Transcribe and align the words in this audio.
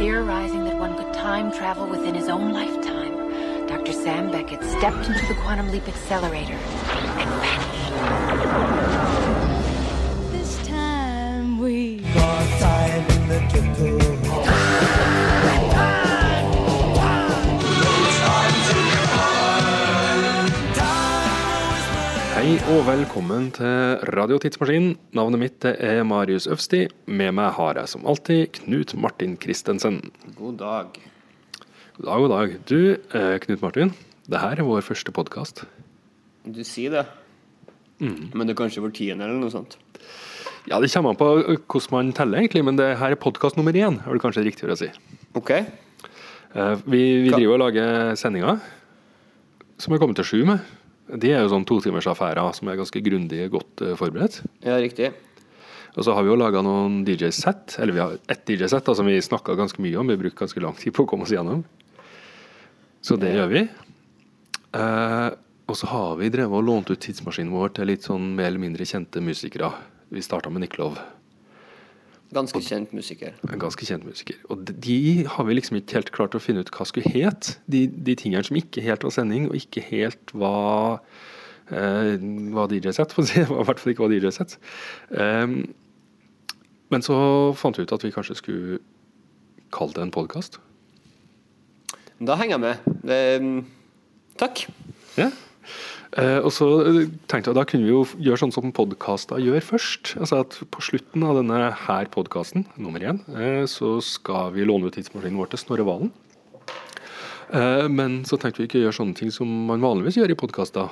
Theorizing 0.00 0.64
that 0.64 0.78
one 0.78 0.96
could 0.96 1.12
time 1.12 1.52
travel 1.52 1.86
within 1.86 2.14
his 2.14 2.30
own 2.30 2.54
lifetime, 2.54 3.66
Dr. 3.66 3.92
Sam 3.92 4.30
Beckett 4.30 4.64
stepped 4.64 5.06
into 5.06 5.26
the 5.26 5.34
quantum 5.42 5.70
leap 5.70 5.86
accelerator 5.86 6.54
and 6.54 7.30
vanished. 7.42 8.99
Og 22.70 22.84
velkommen 22.86 23.48
til 23.50 23.98
Radio 24.14 24.36
Tidsmaskinen. 24.38 24.92
Navnet 25.16 25.40
mitt 25.42 25.64
er 25.66 26.04
Marius 26.06 26.44
Øvsti. 26.46 26.84
Med 27.10 27.32
meg 27.34 27.56
har 27.56 27.80
jeg 27.80 27.90
som 27.90 28.04
alltid 28.06 28.52
Knut 28.60 28.94
Martin 28.94 29.34
Christensen. 29.42 29.96
God 30.36 30.60
dag. 30.60 31.00
God 31.96 32.06
dag, 32.06 32.20
god 32.22 32.30
dag. 32.30 32.54
Du, 32.70 32.94
eh, 32.94 33.38
Knut 33.42 33.64
Martin. 33.64 33.90
Det 34.30 34.38
her 34.38 34.60
er 34.62 34.62
vår 34.62 34.86
første 34.86 35.10
podkast. 35.10 35.64
Du 36.46 36.62
sier 36.62 36.90
det. 36.94 37.06
Men 37.98 38.46
det 38.46 38.54
er 38.54 38.62
kanskje 38.62 38.84
vår 38.86 38.94
tiende, 38.94 39.24
eller 39.26 39.40
noe 39.40 39.50
sånt. 39.50 39.74
Ja, 40.70 40.78
det 40.78 40.92
kommer 40.94 41.10
an 41.10 41.16
på 41.18 41.58
hvordan 41.66 41.90
man 41.90 42.12
teller, 42.12 42.38
egentlig, 42.38 42.64
men 42.64 42.76
det 42.76 42.98
her 42.98 43.10
er 43.10 43.18
podkast 43.18 43.56
nummer 43.58 43.72
én, 43.72 43.98
er 43.98 44.12
det 44.12 44.22
kanskje 44.22 44.46
riktigere 44.46 44.78
å 44.78 44.78
si. 44.78 44.92
Ok. 45.34 45.50
Eh, 45.50 46.76
vi 46.86 47.24
vi 47.26 47.34
driver 47.34 47.56
og 47.56 47.64
lager 47.66 48.14
sendinger 48.14 48.60
som 49.76 49.92
er 49.92 49.98
kommet 49.98 50.16
til 50.20 50.24
sju 50.24 50.44
med. 50.44 50.60
De 51.18 51.32
er 51.32 51.42
jo 51.42 51.50
sånn 51.50 51.66
totimersaffærer 51.66 52.54
som 52.54 52.70
er 52.70 52.78
ganske 52.78 53.02
grundig 53.02 53.48
godt 53.50 53.82
eh, 53.82 53.96
forberedt. 53.98 54.40
Ja, 54.62 54.78
riktig. 54.78 55.10
Og 55.96 56.06
så 56.06 56.14
har 56.14 56.22
vi 56.22 56.30
jo 56.30 56.38
laga 56.38 56.62
noen 56.62 57.00
DJ-sett, 57.06 57.74
eller 57.82 57.96
vi 57.96 58.02
har 58.02 58.18
ett 58.30 58.46
DJ-sett 58.46 58.86
som 58.94 59.08
vi 59.08 59.18
snakka 59.18 59.56
ganske 59.58 59.82
mye 59.82 59.98
om. 59.98 60.12
Vi 60.12 60.20
brukte 60.20 60.44
ganske 60.44 60.62
lang 60.62 60.76
tid 60.78 60.94
på 60.94 61.02
å 61.02 61.10
komme 61.10 61.26
oss 61.26 61.34
gjennom. 61.34 61.64
Så 63.02 63.16
det 63.18 63.32
gjør 63.34 63.50
vi. 63.50 63.64
Eh, 64.78 65.30
og 65.70 65.78
så 65.78 65.88
har 65.90 66.18
vi 66.20 66.30
drevet 66.30 66.58
og 66.60 66.66
lånt 66.66 66.90
ut 66.92 67.00
tidsmaskinen 67.02 67.54
vår 67.54 67.74
til 67.78 67.90
litt 67.90 68.06
sånn 68.06 68.32
mer 68.36 68.50
eller 68.50 68.62
mindre 68.62 68.86
kjente 68.86 69.22
musikere. 69.22 69.72
Vi 70.10 70.22
starta 70.22 70.50
med 70.50 70.64
Niklov, 70.64 70.98
Ganske 72.32 72.60
kjent 72.62 72.92
musiker. 72.94 73.32
ganske 73.58 73.86
kjent 73.86 74.04
musiker. 74.06 74.36
Og 74.50 74.64
de- 74.64 75.24
har 75.26 75.44
vi 75.44 75.54
liksom 75.54 75.76
ikke 75.80 75.98
helt 75.98 76.12
klart 76.14 76.34
å 76.34 76.40
finne 76.40 76.60
ut 76.62 76.70
hva 76.70 76.86
skulle 76.86 77.10
het. 77.10 77.58
De, 77.66 77.86
de 77.88 78.14
tingene 78.14 78.44
som 78.46 78.56
ikke 78.56 78.82
helt 78.86 79.02
var 79.02 79.10
sending, 79.10 79.48
og 79.50 79.56
ikke 79.58 79.82
helt 79.82 80.30
var 80.32 81.00
eh, 81.70 82.16
var 82.54 82.70
DJ-sett, 82.70 83.12
si. 83.26 83.40
I 83.42 83.44
hvert 83.50 83.80
fall 83.82 83.92
ikke 83.92 84.06
var 84.06 84.14
DJ-sett. 84.14 84.58
Um, 85.10 85.74
men 86.90 87.02
så 87.02 87.18
fant 87.58 87.78
vi 87.78 87.82
ut 87.86 87.92
at 87.92 88.04
vi 88.06 88.10
kanskje 88.14 88.38
skulle 88.38 88.78
kalle 89.74 89.94
det 89.94 90.02
en 90.02 90.14
podkast. 90.14 90.58
Da 92.20 92.34
henger 92.36 92.58
jeg 92.58 92.60
med. 92.60 93.42
Um, 93.42 93.66
takk. 94.38 94.66
Ja. 95.18 95.30
Eh, 96.18 96.40
og 96.42 96.50
så 96.50 96.66
tenkte 97.30 97.52
jeg 97.52 97.56
da 97.56 97.62
kunne 97.68 97.86
vi 97.86 97.92
jo 97.92 98.02
gjøre 98.18 98.40
sånn 98.42 98.54
som 98.54 98.72
podkaster 98.74 99.38
gjør 99.42 99.62
først. 99.62 100.16
Altså 100.18 100.40
at 100.42 100.56
På 100.74 100.82
slutten 100.82 101.22
av 101.26 101.38
denne 101.38 101.70
her 101.84 102.10
podkasten, 102.10 102.66
nummer 102.76 103.02
én, 103.04 103.20
eh, 103.36 103.62
så 103.70 103.98
skal 104.02 104.50
vi 104.56 104.66
låne 104.66 104.90
ut 104.90 104.96
tidsmaskinen 104.98 105.38
vår 105.38 105.52
til 105.52 105.62
Snorre 105.62 105.86
Valen. 105.86 106.10
Eh, 107.50 107.86
men 107.90 108.24
så 108.26 108.38
tenkte 108.38 108.62
vi 108.62 108.68
ikke 108.68 108.80
å 108.80 108.84
gjøre 108.88 108.98
sånne 108.98 109.18
ting 109.18 109.30
som 109.34 109.46
man 109.46 109.82
vanligvis 109.82 110.18
gjør 110.18 110.34
i 110.34 110.38
podkaster. 110.38 110.90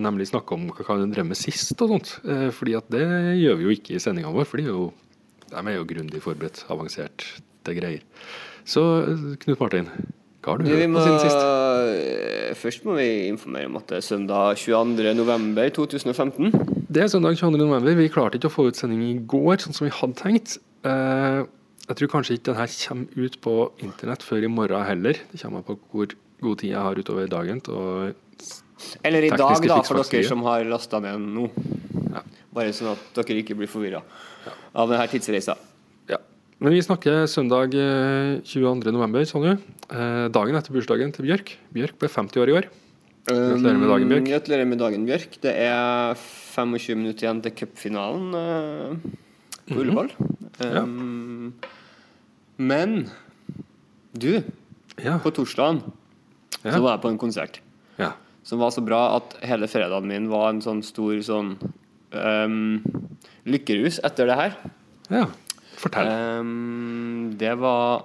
Nemlig 0.00 0.28
snakke 0.32 0.56
om 0.56 0.68
hva 0.72 0.84
kan 0.84 1.00
en 1.00 1.12
drev 1.12 1.28
med 1.28 1.36
sist 1.36 1.76
og 1.80 1.94
sånt. 1.96 2.18
Fordi 2.56 2.76
at 2.76 2.88
det 2.92 3.04
gjør 3.40 3.60
vi 3.60 3.68
jo 3.68 3.76
ikke 3.76 3.96
i 3.96 4.02
sendinga 4.02 4.32
vår, 4.32 4.48
for 4.48 4.60
de 4.60 4.64
er 4.64 4.72
jo, 4.72 4.92
de 5.48 5.56
er 5.60 5.76
jo 5.76 5.88
grundig 5.88 6.24
forberedt, 6.24 6.64
til 7.64 7.78
greier. 7.80 8.04
Så 8.64 8.82
Knut 9.40 9.60
Martin, 9.60 9.88
hva 10.44 10.52
har 10.52 10.58
du 10.60 10.64
Du, 10.64 10.72
vi 10.72 10.84
hørt 10.84 10.92
på 10.92 11.04
siden 11.04 11.20
sist? 11.24 12.33
Først 12.58 12.84
må 12.86 12.96
vi 12.98 13.08
informere 13.28 13.68
om 13.68 13.76
at 13.80 13.90
det 13.90 13.98
er 13.98 14.06
søndag 14.06 14.58
22. 14.60 15.12
november 15.18 15.68
2015. 15.76 16.52
Det 16.88 17.02
er 17.04 17.10
søndag 17.12 17.36
22. 17.38 17.58
november. 17.58 17.96
Vi 17.98 18.10
klarte 18.12 18.38
ikke 18.38 18.50
å 18.50 18.54
få 18.54 18.68
ut 18.70 18.78
sending 18.78 19.02
i 19.06 19.16
går, 19.18 19.58
sånn 19.64 19.76
som 19.76 19.86
vi 19.86 19.92
hadde 19.94 20.18
tenkt. 20.20 20.56
Eh, 20.86 21.40
jeg 21.84 21.98
tror 21.98 22.12
kanskje 22.14 22.38
ikke 22.38 22.52
denne 22.52 22.68
kommer 22.70 23.26
ut 23.26 23.40
på 23.44 23.56
internett 23.84 24.24
før 24.24 24.46
i 24.46 24.52
morgen 24.52 24.86
heller. 24.88 25.18
Det 25.32 25.40
kommer 25.42 25.66
på 25.66 25.76
hvor 25.92 26.14
god 26.44 26.62
tid 26.62 26.70
jeg 26.72 26.86
har 26.86 27.00
utover 27.00 27.28
dagen. 27.30 27.60
Eller 29.04 29.26
i 29.26 29.32
dag, 29.32 29.68
da, 29.68 29.80
for 29.84 30.00
dere 30.00 30.28
som 30.28 30.42
har 30.46 30.64
lasta 30.68 31.00
ned 31.02 31.20
nå. 31.20 31.48
Bare 32.54 32.72
sånn 32.76 32.92
at 32.94 33.20
dere 33.20 33.42
ikke 33.42 33.56
blir 33.58 33.70
forvirra 33.70 34.02
av 34.74 34.90
denne 34.90 35.06
tidsreisa. 35.10 35.56
Men 36.62 36.72
vi 36.72 36.82
snakker 36.84 37.26
søndag 37.28 37.74
eh, 37.76 38.38
22. 38.46 38.92
november, 38.94 39.24
sa 39.28 39.40
du. 39.42 39.50
Eh, 39.90 40.26
dagen 40.32 40.56
etter 40.56 40.74
bursdagen 40.74 41.12
til 41.14 41.26
Bjørk. 41.26 41.54
Bjørk 41.74 41.96
ble 42.00 42.08
50 42.12 42.40
år 42.44 42.52
i 42.52 42.56
år. 42.60 42.68
Gratulerer 43.24 43.78
med 43.80 43.88
dagen, 43.90 44.08
Bjørk. 44.12 44.22
Um, 44.24 44.30
Gratulerer 44.30 44.68
med 44.70 44.80
dagen, 44.84 45.06
Bjørk. 45.08 45.36
Det 45.42 45.54
er 45.64 46.14
25 46.54 46.98
minutter 47.00 47.26
igjen 47.26 47.42
til 47.44 47.54
cupfinalen 47.58 48.36
uh, 48.38 49.14
på 49.70 49.80
Ullevål. 49.82 50.10
Ja. 50.60 50.82
Um, 50.84 51.54
Men 52.62 53.08
du, 54.14 54.42
Ja. 55.02 55.16
på 55.18 55.32
torsdagen 55.34 55.80
Ja. 56.62 56.70
så 56.70 56.80
var 56.84 56.92
jeg 56.94 57.00
på 57.02 57.10
en 57.10 57.18
konsert 57.18 57.58
ja. 57.98 58.12
som 58.46 58.60
var 58.62 58.70
så 58.70 58.80
bra 58.86 59.16
at 59.16 59.34
hele 59.42 59.66
fredagen 59.66 60.06
min 60.06 60.28
var 60.30 60.52
en 60.52 60.60
sånn 60.62 60.84
stor 60.86 61.18
sånn 61.26 61.56
um, 62.14 62.78
lykkerus 63.44 63.98
etter 64.06 64.30
det 64.30 64.36
her. 64.38 64.54
ja. 65.10 65.24
Fortell. 65.84 66.08
Um, 66.40 67.34
det 67.40 67.52
var 67.60 68.04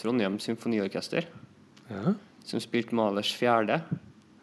Trondheim 0.00 0.38
Symfoniorkester 0.42 1.26
Ja. 1.90 2.14
som 2.44 2.60
spilte 2.60 2.94
Malers 2.96 3.32
fjerde. 3.36 3.80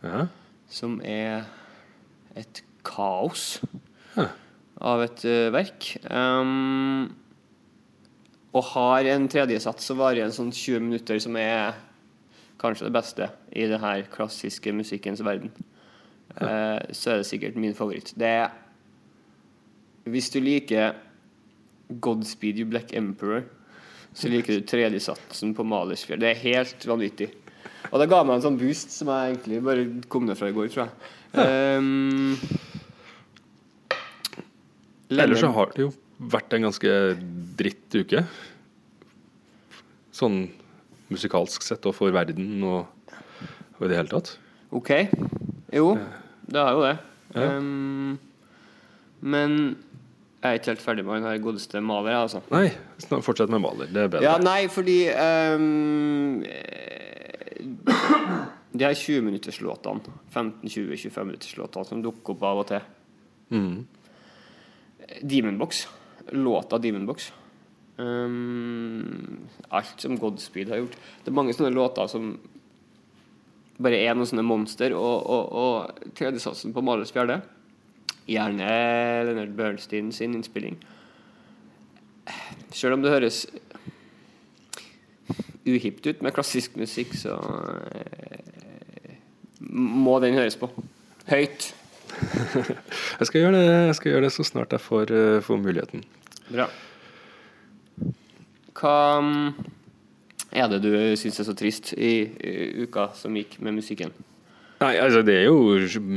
Ja. 0.03 0.27
som 0.71 1.01
er 1.03 1.43
et 2.35 2.61
kaos 2.87 3.59
Ja. 4.17 4.29
av 4.81 5.01
et 5.03 5.25
uh, 5.25 5.51
verk. 5.53 5.97
Um, 6.09 7.11
og 8.53 8.63
har 8.73 9.05
en 9.13 9.27
tredjesats 9.31 9.85
som 9.87 9.99
varer 9.99 10.25
en 10.25 10.31
sånn 10.35 10.51
20 10.51 10.79
minutter, 10.83 11.19
som 11.23 11.35
er 11.39 11.75
kanskje 12.59 12.87
det 12.87 12.93
beste 12.95 13.27
i 13.55 13.67
det 13.67 13.79
her 13.79 14.03
klassiske 14.11 14.73
musikkens 14.75 15.21
verden. 15.23 15.51
Uh, 16.39 16.79
så 16.95 17.11
er 17.13 17.21
det 17.21 17.27
sikkert 17.29 17.55
min 17.59 17.75
favoritt. 17.75 18.13
Det 18.17 18.27
er 18.27 18.51
Hvis 20.07 20.31
du 20.33 20.39
liker 20.41 20.95
Godspeed 21.99 22.61
You 22.61 22.69
Black 22.71 22.93
Emperor, 22.97 23.43
så 24.13 24.31
liker 24.31 24.59
du 24.59 24.67
tredjesatsen 24.67 25.53
på 25.55 25.65
Malersfjell. 25.67 26.19
Det 26.21 26.31
er 26.31 26.43
helt 26.43 26.85
vanvittig. 26.87 27.29
Og 27.91 27.99
det 27.99 28.09
ga 28.11 28.21
meg 28.23 28.37
en 28.37 28.45
sånn 28.45 28.59
boost 28.59 28.93
som 28.93 29.09
jeg 29.11 29.33
egentlig 29.33 29.61
bare 29.65 29.87
kom 30.11 30.27
ned 30.27 30.37
fra 30.39 30.51
i 30.51 30.55
går, 30.55 30.69
tror 30.71 30.85
jeg. 30.85 30.91
Um, 31.31 32.37
Ellers 35.11 35.41
så 35.43 35.51
har 35.51 35.71
det 35.75 35.85
jo 35.85 35.91
vært 36.31 36.53
en 36.55 36.67
ganske 36.67 36.95
dritt 37.59 37.97
uke. 37.97 38.23
Sånn 40.15 40.43
musikalsk 41.11 41.65
sett 41.65 41.87
og 41.89 41.95
for 41.97 42.13
verden 42.15 42.61
og, 42.63 42.87
og 43.79 43.85
i 43.85 43.91
det 43.91 43.97
hele 43.99 44.11
tatt. 44.11 44.35
OK. 44.71 44.91
Jo, 45.75 45.95
det 46.47 46.61
har 46.61 46.75
jo 46.77 46.83
det. 46.85 46.97
Ja. 47.35 47.47
Um, 47.57 48.19
men 49.21 49.57
jeg 50.41 50.49
er 50.49 50.57
ikke 50.57 50.71
helt 50.71 50.81
ferdig 50.81 51.03
med 51.05 51.19
han 51.19 51.27
her 51.29 51.41
godeste 51.43 51.81
Maler, 51.85 52.15
altså. 52.23 52.39
Nei, 52.49 52.71
fortsett 53.21 53.51
med 53.53 53.61
Maler. 53.61 53.91
Det 53.93 54.01
er 54.01 54.09
bedre. 54.09 54.25
Ja, 54.25 54.37
nei, 54.41 54.63
fordi 54.73 54.95
um, 55.13 56.41
De 58.71 58.85
her 58.87 58.95
20-minutterslåtene, 58.97 60.15
15-20-25 60.33 61.27
minutterslåtene 61.27 61.89
som 61.91 62.01
dukker 62.05 62.33
opp 62.35 62.47
av 62.49 62.63
og 62.63 62.67
til 62.73 62.89
Mm. 63.51 63.81
Demonbox. 65.27 65.81
Låta 66.31 66.77
Demonbox. 66.79 67.33
Um, 67.97 69.41
alt 69.67 69.99
som 69.99 70.15
Godspeed 70.17 70.71
har 70.71 70.79
gjort. 70.79 70.95
Det 71.25 71.33
er 71.33 71.35
mange 71.35 71.51
sånne 71.53 71.73
låter 71.75 72.07
som 72.07 72.29
bare 73.81 73.99
er 74.05 74.15
noen 74.15 74.29
sånne 74.29 74.45
monster, 74.47 74.95
og, 74.95 75.27
og, 75.27 75.51
og 75.51 76.13
tredjesatsen 76.15 76.71
på 76.71 76.83
Malers 76.85 77.11
fjerde 77.11 77.41
Gjerne 78.29 78.69
Leonard 79.27 79.55
Bernstein 79.57 80.11
sin 80.15 80.35
innspilling. 80.37 80.77
Selv 82.71 82.95
om 82.95 83.03
det 83.03 83.11
høres 83.11 83.45
uhipt 85.65 86.07
ut 86.07 86.21
med 86.23 86.33
klassisk 86.35 86.77
musikk, 86.79 87.13
så 87.17 87.35
eh, 87.91 89.17
må 89.61 90.17
den 90.23 90.37
høres 90.39 90.57
på. 90.59 90.69
Høyt. 91.29 91.71
Jeg 93.19 93.27
skal 93.27 93.43
gjøre 93.43 93.55
det, 93.55 93.67
jeg 93.87 93.95
skal 93.95 94.11
gjøre 94.11 94.23
det 94.25 94.31
så 94.35 94.43
snart 94.43 94.73
jeg 94.75 94.83
får, 94.83 95.11
eh, 95.15 95.37
får 95.45 95.59
muligheten. 95.61 96.01
Bra. 96.49 96.65
Hva 98.75 98.95
mm, 99.23 99.69
er 100.51 100.67
det 100.73 100.81
du 100.83 100.91
syns 101.19 101.39
er 101.39 101.47
så 101.47 101.55
trist 101.57 101.93
i, 101.95 102.11
i 102.27 102.83
uka 102.83 103.11
som 103.15 103.37
gikk 103.37 103.59
med 103.63 103.77
musikken? 103.77 104.11
Nei, 104.81 104.95
altså 104.97 105.19
det 105.21 105.35
er 105.37 105.43
jo 105.45 105.75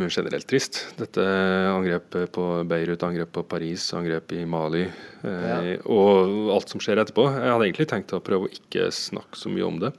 generelt 0.09 0.47
trist. 0.49 0.79
Dette 0.97 1.21
angrepet 1.69 2.31
på 2.33 2.45
Beirut, 2.69 3.03
angrep 3.05 3.35
på 3.37 3.43
Paris, 3.51 3.91
angrep 3.97 4.33
i 4.33 4.47
Mali 4.49 4.87
eh, 4.87 5.75
og 5.85 6.49
alt 6.55 6.73
som 6.73 6.81
skjer 6.81 7.03
etterpå. 7.03 7.27
Jeg 7.35 7.53
hadde 7.53 7.67
egentlig 7.69 7.89
tenkt 7.93 8.15
å 8.17 8.23
prøve 8.25 8.49
å 8.49 8.55
ikke 8.57 8.87
snakke 8.95 9.37
så 9.37 9.53
mye 9.53 9.69
om 9.69 9.83
det. 9.85 9.93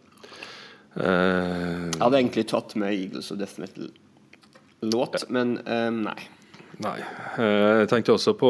Eh, 0.97 1.91
Jeg 1.93 2.01
hadde 2.01 2.21
egentlig 2.23 2.47
tatt 2.49 2.73
med 2.81 2.95
Eagles 2.97 3.29
og 3.35 3.43
Death 3.43 3.61
Metal-låt, 3.61 5.27
men 5.29 5.59
eh, 5.61 5.91
nei. 5.93 6.17
Nei. 6.83 6.97
Eh, 7.39 7.81
jeg 7.81 7.89
tenkte 7.91 8.15
også 8.15 8.33
på, 8.39 8.49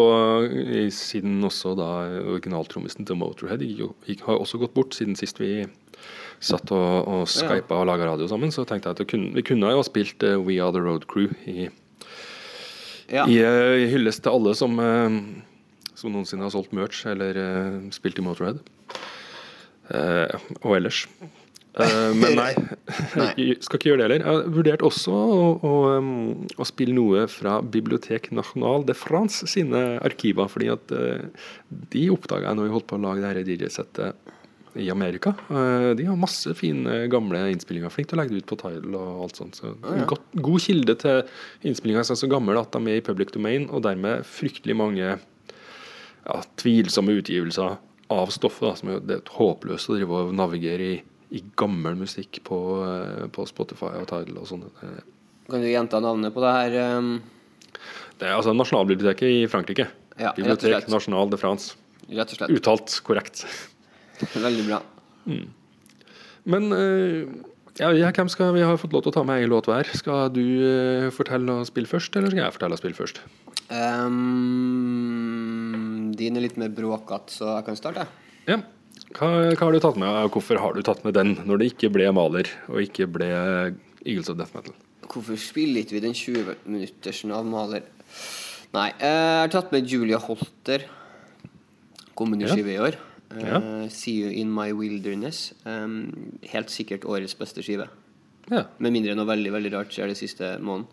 siden 0.94 1.44
også 1.45 1.75
da 1.77 1.89
originaltrommisen 2.24 3.07
til 3.07 3.19
Motorhead 3.19 3.63
gikk 3.66 4.25
har 4.27 4.39
også 4.39 4.62
gått 4.62 4.75
bort 4.77 4.98
siden 4.98 5.18
sist 5.19 5.42
vi 5.42 5.66
satt 6.44 6.72
og, 6.75 7.07
og 7.07 7.24
skypa 7.31 7.80
og 7.80 7.88
laga 7.89 8.10
radio 8.10 8.27
sammen, 8.30 8.51
så 8.54 8.66
tenkte 8.68 8.92
jeg 8.92 9.00
at 9.00 9.10
kunne, 9.10 9.31
vi 9.38 9.44
kunne 9.45 9.72
jo 9.72 9.81
ha 9.81 9.88
spilt 9.88 10.24
eh, 10.25 10.38
We 10.39 10.60
Are 10.62 10.74
The 10.75 10.83
Road 10.83 11.10
Crew 11.12 11.33
i 11.45 11.69
Ja. 13.06 13.27
I 13.30 13.38
i 13.38 13.89
hyllest 13.92 14.24
til 14.25 14.33
alle 14.33 14.56
som, 14.57 14.80
eh, 14.81 15.19
som 15.94 16.13
noensinne 16.13 16.48
har 16.48 16.54
solgt 16.54 16.74
merch 16.74 17.06
eller 17.06 17.38
eh, 17.38 17.80
spilt 17.94 18.18
i 18.19 18.25
Motorhead. 18.25 18.63
Eh, 19.94 20.48
og 20.63 20.77
ellers. 20.80 21.06
Eh, 21.75 22.12
men 22.16 22.38
nei, 22.39 22.51
nei. 23.19 23.56
skal 23.60 23.80
ikke 23.80 23.89
gjøre 23.89 24.00
det 24.00 24.06
heller. 24.07 24.22
Jeg 24.24 24.30
har 24.30 24.54
vurdert 24.56 24.86
også 24.86 25.16
å, 25.16 25.42
å, 25.60 25.74
å 26.56 26.68
spille 26.68 26.95
noe 26.95 27.25
fra 27.31 27.57
Bibliotek 27.62 28.31
National 28.36 28.86
de 28.88 28.95
France 28.98 29.48
sine 29.51 29.83
arkiver. 30.06 30.48
fordi 30.51 30.72
at 30.72 30.95
eh, 30.95 31.50
de 31.95 32.07
oppdaga 32.13 32.50
jeg 32.50 32.60
når 32.60 32.69
vi 32.69 32.75
holdt 32.77 32.89
på 32.92 33.00
å 33.00 33.06
lage 33.07 33.25
dette 33.25 33.45
DJ-settet 33.50 34.31
i 34.75 34.89
Amerika. 34.92 35.33
Eh, 35.50 35.89
de 35.95 36.07
har 36.07 36.19
masse 36.19 36.51
fine 36.60 37.06
gamle 37.12 37.42
innspillinger. 37.54 37.92
Flink 37.94 38.12
til 38.12 38.19
å 38.19 38.22
legge 38.22 38.36
det 38.36 38.44
ut 38.44 38.51
på 38.51 38.60
Tidal 38.60 38.95
og 39.00 39.25
alt 39.25 39.39
sånt. 39.39 39.60
Så 39.60 39.74
godt, 40.10 40.27
god 40.36 40.63
kilde 40.63 40.98
til 41.01 41.68
innspillinger 41.68 42.07
som 42.07 42.16
er 42.16 42.22
så 42.24 42.31
gamle 42.31 42.60
at 42.60 42.75
de 42.75 42.92
er 42.92 43.01
i 43.01 43.06
public 43.06 43.33
domain, 43.36 43.69
og 43.72 43.86
dermed 43.88 44.24
fryktelig 44.27 44.77
mange 44.80 45.16
ja, 45.16 46.38
tvilsomme 46.60 47.16
utgivelser 47.19 47.77
av 48.16 48.31
stoffet. 48.33 48.68
Da, 48.68 48.74
som 48.80 48.94
er, 48.94 49.04
det 49.04 49.19
er 49.19 49.36
håpløst 49.38 49.92
å 49.92 49.98
drive 49.98 50.24
og 50.25 50.36
navigere 50.36 50.89
i, 50.94 50.98
i 51.33 51.42
gammel 51.57 51.95
musikk 51.98 52.39
på, 52.45 52.57
eh, 52.86 53.27
på 53.33 53.45
Spotify 53.50 53.86
og 54.01 54.07
Tidal 54.10 54.38
og 54.42 54.48
sånn. 54.50 54.63
Eh, 54.83 55.00
Kan 55.50 55.62
du 55.62 55.68
gjenta 55.69 56.00
navnet 56.01 56.33
på 56.33 56.42
det 56.42 56.51
her? 56.54 56.72
ehm? 56.83 57.22
Det 58.19 58.27
er 58.27 58.33
altså 58.38 58.54
Nasjonalbiblioteket 58.56 59.27
i 59.44 59.48
Frankrike. 59.51 59.88
Ja, 60.18 60.31
Bibliotek. 60.33 60.88
National 60.88 61.30
de 61.30 61.38
France. 61.38 61.75
rett 62.10 62.31
og 62.31 62.38
slett. 62.38 62.50
Uttalt 62.56 63.01
korrekt. 63.04 63.45
Veldig 64.33 64.66
bra. 64.69 64.81
Men 66.45 66.72
eh, 66.72 67.25
ja, 67.81 67.89
hvem 68.12 68.30
skal 68.30 68.54
vi 68.56 68.62
har 68.62 68.77
fått 68.77 68.94
lov 68.94 69.01
til 69.04 69.12
å 69.12 69.18
ta 69.18 69.24
med 69.27 69.42
ei 69.42 69.48
låt 69.50 69.66
hver? 69.68 69.83
Skal 69.98 70.30
du 70.31 71.12
fortelle 71.12 71.51
og 71.51 71.66
spille 71.68 71.88
først, 71.89 72.16
eller 72.16 72.30
skal 72.31 72.45
jeg 72.45 72.54
fortelle 72.56 72.74
og 72.77 72.80
spille 72.80 72.95
først? 72.95 73.19
Um, 74.86 76.13
din 76.16 76.38
er 76.38 76.45
litt 76.45 76.57
mer 76.62 76.69
bråkete, 76.74 77.33
så 77.33 77.57
jeg 77.57 77.66
kan 77.68 77.75
starte. 77.80 78.06
Ja. 78.48 78.57
Hva, 79.15 79.30
hva 79.56 79.59
har 79.62 79.71
du 79.75 79.80
tatt 79.83 79.97
med, 80.01 80.09
og 80.25 80.31
hvorfor 80.36 80.59
har 80.59 80.74
du 80.75 80.81
tatt 80.86 81.03
med 81.06 81.15
den, 81.15 81.36
når 81.47 81.62
det 81.62 81.68
ikke 81.74 81.92
ble 81.94 82.07
Maler 82.15 82.50
og 82.68 82.81
ikke 82.83 83.07
ble 83.12 83.30
Eagles 84.06 84.30
of 84.31 84.38
Death 84.39 84.56
Metal? 84.56 84.75
Hvorfor 85.06 85.38
spiller 85.39 85.83
ikke 85.86 85.95
vi 85.97 86.03
den 86.03 86.15
20-minuttersen 86.18 87.31
av 87.36 87.45
Maler? 87.47 87.86
Nei, 88.75 88.89
eh, 89.00 89.07
jeg 89.07 89.44
har 89.45 89.53
tatt 89.53 89.71
med 89.71 89.88
Julia 89.88 90.18
Holter. 90.19 90.83
Kom 92.15 92.33
Ja. 92.39 92.47
skive 92.47 92.74
i 92.74 92.80
år. 92.80 92.95
Eh, 93.31 93.42
Ja. 93.45 93.59
'See 93.89 94.21
You 94.21 94.30
In 94.31 94.51
My 94.53 94.71
Wilderness'. 94.71 95.53
Um, 95.65 96.38
helt 96.44 96.68
sikkert 96.69 97.01
årets 97.06 97.33
beste 97.38 97.62
skive. 97.63 97.88
Ja. 98.51 98.65
Med 98.80 98.94
mindre 98.94 99.15
noe 99.15 99.25
veldig 99.25 99.51
veldig 99.51 99.71
rart 99.74 99.89
skjer 99.91 100.07
det 100.07 100.18
siste 100.18 100.59
måneden. 100.59 100.88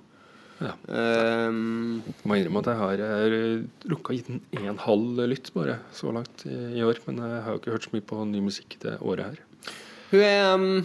Ja. 0.62 0.72
Um, 0.86 2.02
Jeg 2.06 2.28
må 2.28 2.38
innrømme 2.38 2.62
at 2.62 2.68
jeg 2.70 2.80
har 2.80 3.00
jeg 3.02 3.62
rukka 3.90 4.16
gitt 4.16 4.28
den 4.30 4.42
en 4.62 4.82
halv 4.82 5.22
lytt 5.30 5.50
bare 5.54 5.78
så 5.94 6.12
langt 6.14 6.44
i, 6.46 6.82
år. 6.84 7.00
Men 7.06 7.22
jeg 7.24 7.40
har 7.44 7.54
jo 7.54 7.60
ikke 7.60 7.74
hørt 7.74 7.88
så 7.88 7.94
mye 7.94 8.06
på 8.12 8.20
ny 8.30 8.42
musikk 8.44 8.76
det 8.84 8.98
året 9.00 9.32
her. 9.32 9.40
hun 10.12 10.22
er 10.26 10.54
um, 10.54 10.84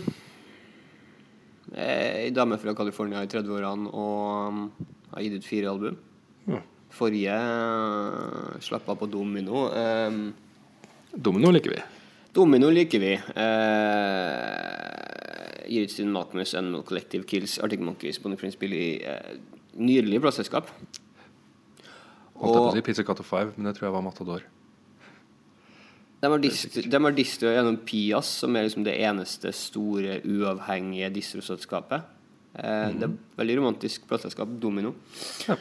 ei 1.75 2.29
dame 2.31 2.57
fra 2.62 2.74
California 2.77 3.21
i 3.24 3.29
30-årene 3.31 3.91
og 3.91 4.71
har 5.13 5.25
gitt 5.25 5.38
ut 5.38 5.47
fire 5.47 5.71
album. 5.74 6.00
Ja. 6.47 6.63
Forrige 6.97 7.35
uh, 7.35 8.57
slapp 8.63 8.88
av 8.89 8.97
på 9.01 9.09
Domino. 9.12 9.68
Um, 9.71 10.33
Domino 11.12 11.51
liker 11.51 11.75
vi. 11.75 11.81
Domino 12.33 12.69
liker 12.71 13.01
vi. 13.03 13.13
Uh, 13.35 14.88
gir 15.68 15.83
ut 15.83 15.91
sin 15.91 16.12
Matmus, 16.13 16.56
Animal 16.56 16.83
Collective 16.88 17.27
Kills 17.27 17.57
Arctic 17.59 17.83
Monkeys 17.83 18.19
Bonnie 18.24 18.39
Prince 18.39 18.57
Billy. 18.59 19.01
Uh, 19.03 19.56
nydelig 19.77 20.21
plateselskap. 20.24 20.69
Holdt 22.38 22.53
jeg 22.53 22.62
på 22.62 22.68
å 22.69 22.75
si 22.75 22.85
Pizza 22.85 23.06
Cut 23.06 23.21
of 23.24 23.29
Five, 23.29 23.56
men 23.56 23.69
det 23.69 23.77
tror 23.77 23.89
jeg 23.89 23.95
var 23.95 24.06
Matador. 24.06 24.45
De 26.18 26.29
har, 26.33 26.41
dist, 26.41 26.77
de 26.89 27.00
har 27.06 27.13
distro 27.13 27.50
gjennom 27.53 27.77
Pias, 27.85 28.29
som 28.41 28.56
er 28.57 28.65
liksom 28.65 28.85
det 28.85 28.95
eneste 29.06 29.51
store, 29.53 30.19
uavhengige 30.25 31.12
distroselskapet. 31.13 32.06
Eh, 32.57 32.94
Det 32.97 33.06
er 33.06 33.18
veldig 33.38 33.57
romantisk 33.59 34.07
plateselskap, 34.09 34.50
Domino. 34.62 34.95
Ja. 35.45 35.57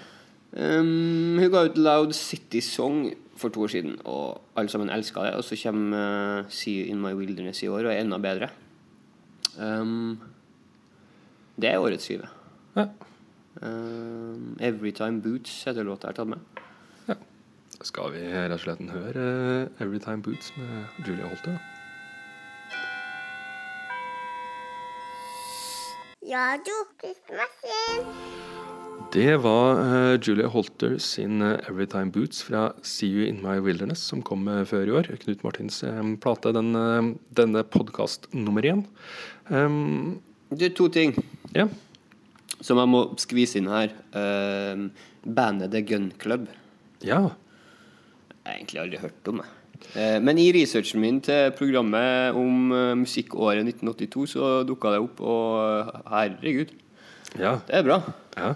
Um, 0.56 1.36
hun 1.36 1.50
ga 1.52 1.66
ut 1.66 1.76
Loud 1.76 2.14
City 2.16 2.62
Song 2.64 3.10
for 3.36 3.52
to 3.52 3.66
år 3.66 3.74
siden, 3.74 3.98
og 4.08 4.40
alle 4.56 4.72
sammen 4.72 4.88
elska 4.88 5.26
det. 5.26 5.34
Og 5.36 5.44
så 5.44 5.58
kommer 5.60 6.44
uh, 6.46 6.48
See 6.48 6.78
You 6.80 6.94
In 6.94 7.02
My 7.02 7.12
Wilderness 7.18 7.60
i 7.66 7.68
år, 7.68 7.84
og 7.84 7.92
er 7.92 8.00
enda 8.00 8.16
bedre. 8.22 8.48
Um, 9.60 10.16
det 11.60 11.68
er 11.68 11.82
årets 11.84 12.08
skive. 12.08 12.30
Ja. 12.76 12.88
Um, 13.60 13.95
Everytime 14.60 15.20
Boots 15.20 15.64
heter 15.66 15.84
låta 15.84 16.08
jeg 16.08 16.16
har 16.16 16.24
tatt 16.24 16.28
med. 16.32 16.38
Ja. 17.08 17.16
Skal 17.84 18.12
vi 18.14 18.24
rett 18.32 18.54
og 18.56 18.62
slett 18.62 18.84
høre 18.90 19.24
eh, 19.68 19.82
Everytime 19.84 20.22
Boots 20.24 20.52
med 20.56 21.06
Julia 21.06 21.28
Holter? 21.28 21.56
da? 21.56 21.76
Radio 26.26 26.74
Det 29.12 29.36
var 29.36 29.78
uh, 29.78 30.18
Julia 30.18 30.48
Holter 30.50 30.98
sin 30.98 31.42
uh, 31.42 31.58
Everytime 31.68 32.10
Boots 32.10 32.42
fra 32.42 32.72
See 32.82 33.06
You 33.06 33.28
In 33.28 33.42
My 33.44 33.60
Wilderness, 33.62 34.00
som 34.02 34.22
kom 34.22 34.48
uh, 34.48 34.64
før 34.66 34.88
i 34.88 34.90
år. 34.90 35.12
Knut 35.22 35.44
Martins 35.44 35.82
eh, 35.86 36.02
plate, 36.20 36.50
den, 36.56 36.74
eh, 36.74 37.12
denne 37.36 37.62
podkast 37.62 38.26
nummer 38.34 38.66
én. 38.66 38.82
Um, 39.48 40.20
Det 40.50 40.72
er 40.72 40.74
to 40.74 40.88
ting. 40.88 41.14
ja. 41.54 41.68
Som 42.66 42.80
jeg 42.82 42.90
må 42.90 43.02
skvise 43.22 43.60
inn 43.60 43.68
her. 43.70 43.92
Uh, 44.10 44.88
bandet 45.26 45.70
The 45.74 45.82
Gun 45.86 46.10
Club. 46.22 46.48
ja. 47.04 47.28
Jeg 48.46 48.52
har 48.52 48.58
egentlig 48.60 48.78
aldri 48.80 48.98
hørt 49.02 49.28
om 49.32 49.38
det. 49.40 49.46
Eh, 49.98 50.18
men 50.22 50.38
i 50.38 50.44
researchen 50.54 51.00
min 51.02 51.16
til 51.20 51.48
programmet 51.58 52.36
om 52.38 52.70
eh, 52.72 52.92
musikkåret 52.94 53.64
1982, 53.66 54.26
så 54.36 54.50
dukka 54.68 54.92
det 54.94 55.00
opp, 55.02 55.18
og 55.20 55.90
herregud, 56.12 56.70
Ja. 57.40 57.56
det 57.66 57.74
er 57.80 57.82
bra. 57.88 57.98
ja. 58.38 58.52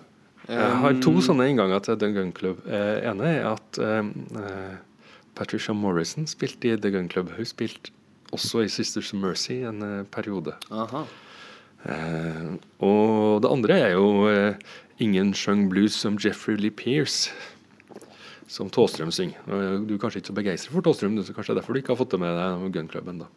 Jeg 0.46 0.76
har 0.82 0.94
to 1.02 1.12
sånne 1.26 1.48
innganger 1.50 1.82
til 1.82 1.98
The 1.98 2.12
Gun 2.14 2.30
Club. 2.38 2.62
Eh, 2.70 3.02
ene 3.10 3.32
er 3.34 3.48
at 3.50 3.80
Patricia 5.34 5.74
Morrison 5.74 6.26
spilte 6.30 6.70
i 6.72 6.76
The 6.78 6.90
Gun 6.94 7.08
Club. 7.10 7.30
Hun 7.36 7.46
spilte 7.46 7.90
også 8.32 8.62
i 8.64 8.68
Sisters 8.70 9.12
of 9.12 9.20
Mercy 9.22 9.60
en 9.66 9.82
periode. 10.10 10.54
Aha. 10.70 11.02
Eh, 11.88 12.48
og 12.84 13.40
det 13.40 13.50
andre 13.50 13.78
er 13.86 13.94
jo 13.94 14.28
eh, 14.28 14.58
Ingen 15.00 15.32
sjøng 15.32 15.70
blues 15.72 15.94
som 15.96 16.18
Jeffrey 16.20 16.58
Lee 16.60 16.74
Pierce, 16.76 17.30
som 18.50 18.68
Tåstrøm 18.68 19.08
synger. 19.14 19.40
Du 19.88 19.94
er 19.94 20.00
kanskje 20.02 20.20
ikke 20.20 20.28
så 20.28 20.36
begeistret 20.36 20.74
for 20.74 20.84
Tåstrøm, 20.84 21.16
så 21.24 21.32
kanskje 21.32 21.54
det 21.54 21.56
er 21.56 21.60
derfor 21.62 21.72
du 21.72 21.80
ikke 21.80 21.94
har 21.94 22.00
fått 22.02 22.12
det 22.12 22.20
med 22.20 22.36
deg 22.36 22.66
Gun 22.74 22.90
Club 22.90 23.08
ennå. 23.08 23.28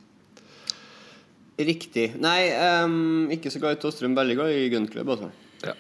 Riktig. 1.64 2.10
Nei, 2.20 2.50
um, 2.84 3.32
ikke 3.32 3.52
så 3.54 3.62
glad 3.64 3.78
i 3.78 3.80
Tåstrøm. 3.80 4.18
Veldig 4.18 4.36
glad 4.42 4.52
i 4.58 4.68
Gun 4.74 4.90
Club, 4.92 5.14
altså. 5.16 5.30
Ja. 5.64 5.78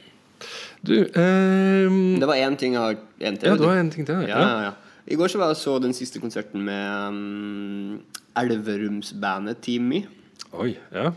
Du 0.85 0.93
um, 1.01 2.19
Det 2.21 2.29
var 2.29 2.39
én 2.39 2.55
ting 2.59 2.77
jeg 2.77 2.83
har 2.83 2.95
en 2.95 3.39
til. 3.41 3.49
Ja, 3.49 3.59
det 3.59 3.67
var 3.67 3.83
en 3.83 3.91
ting 3.91 4.07
til. 4.07 4.23
Ja, 4.29 4.39
ja, 4.39 4.59
ja. 4.69 4.73
I 5.03 5.19
går 5.19 5.33
så 5.33 5.41
var 5.41 5.51
jeg 5.51 5.59
så 5.59 5.79
den 5.83 5.97
siste 5.97 6.21
konserten 6.23 6.63
med 6.63 7.07
um, 7.11 8.03
Elverumsbandet 8.39 9.59
Team 9.65 9.89
Me. 9.91 10.05
Oi. 10.53 10.77
Ja. 10.93 11.11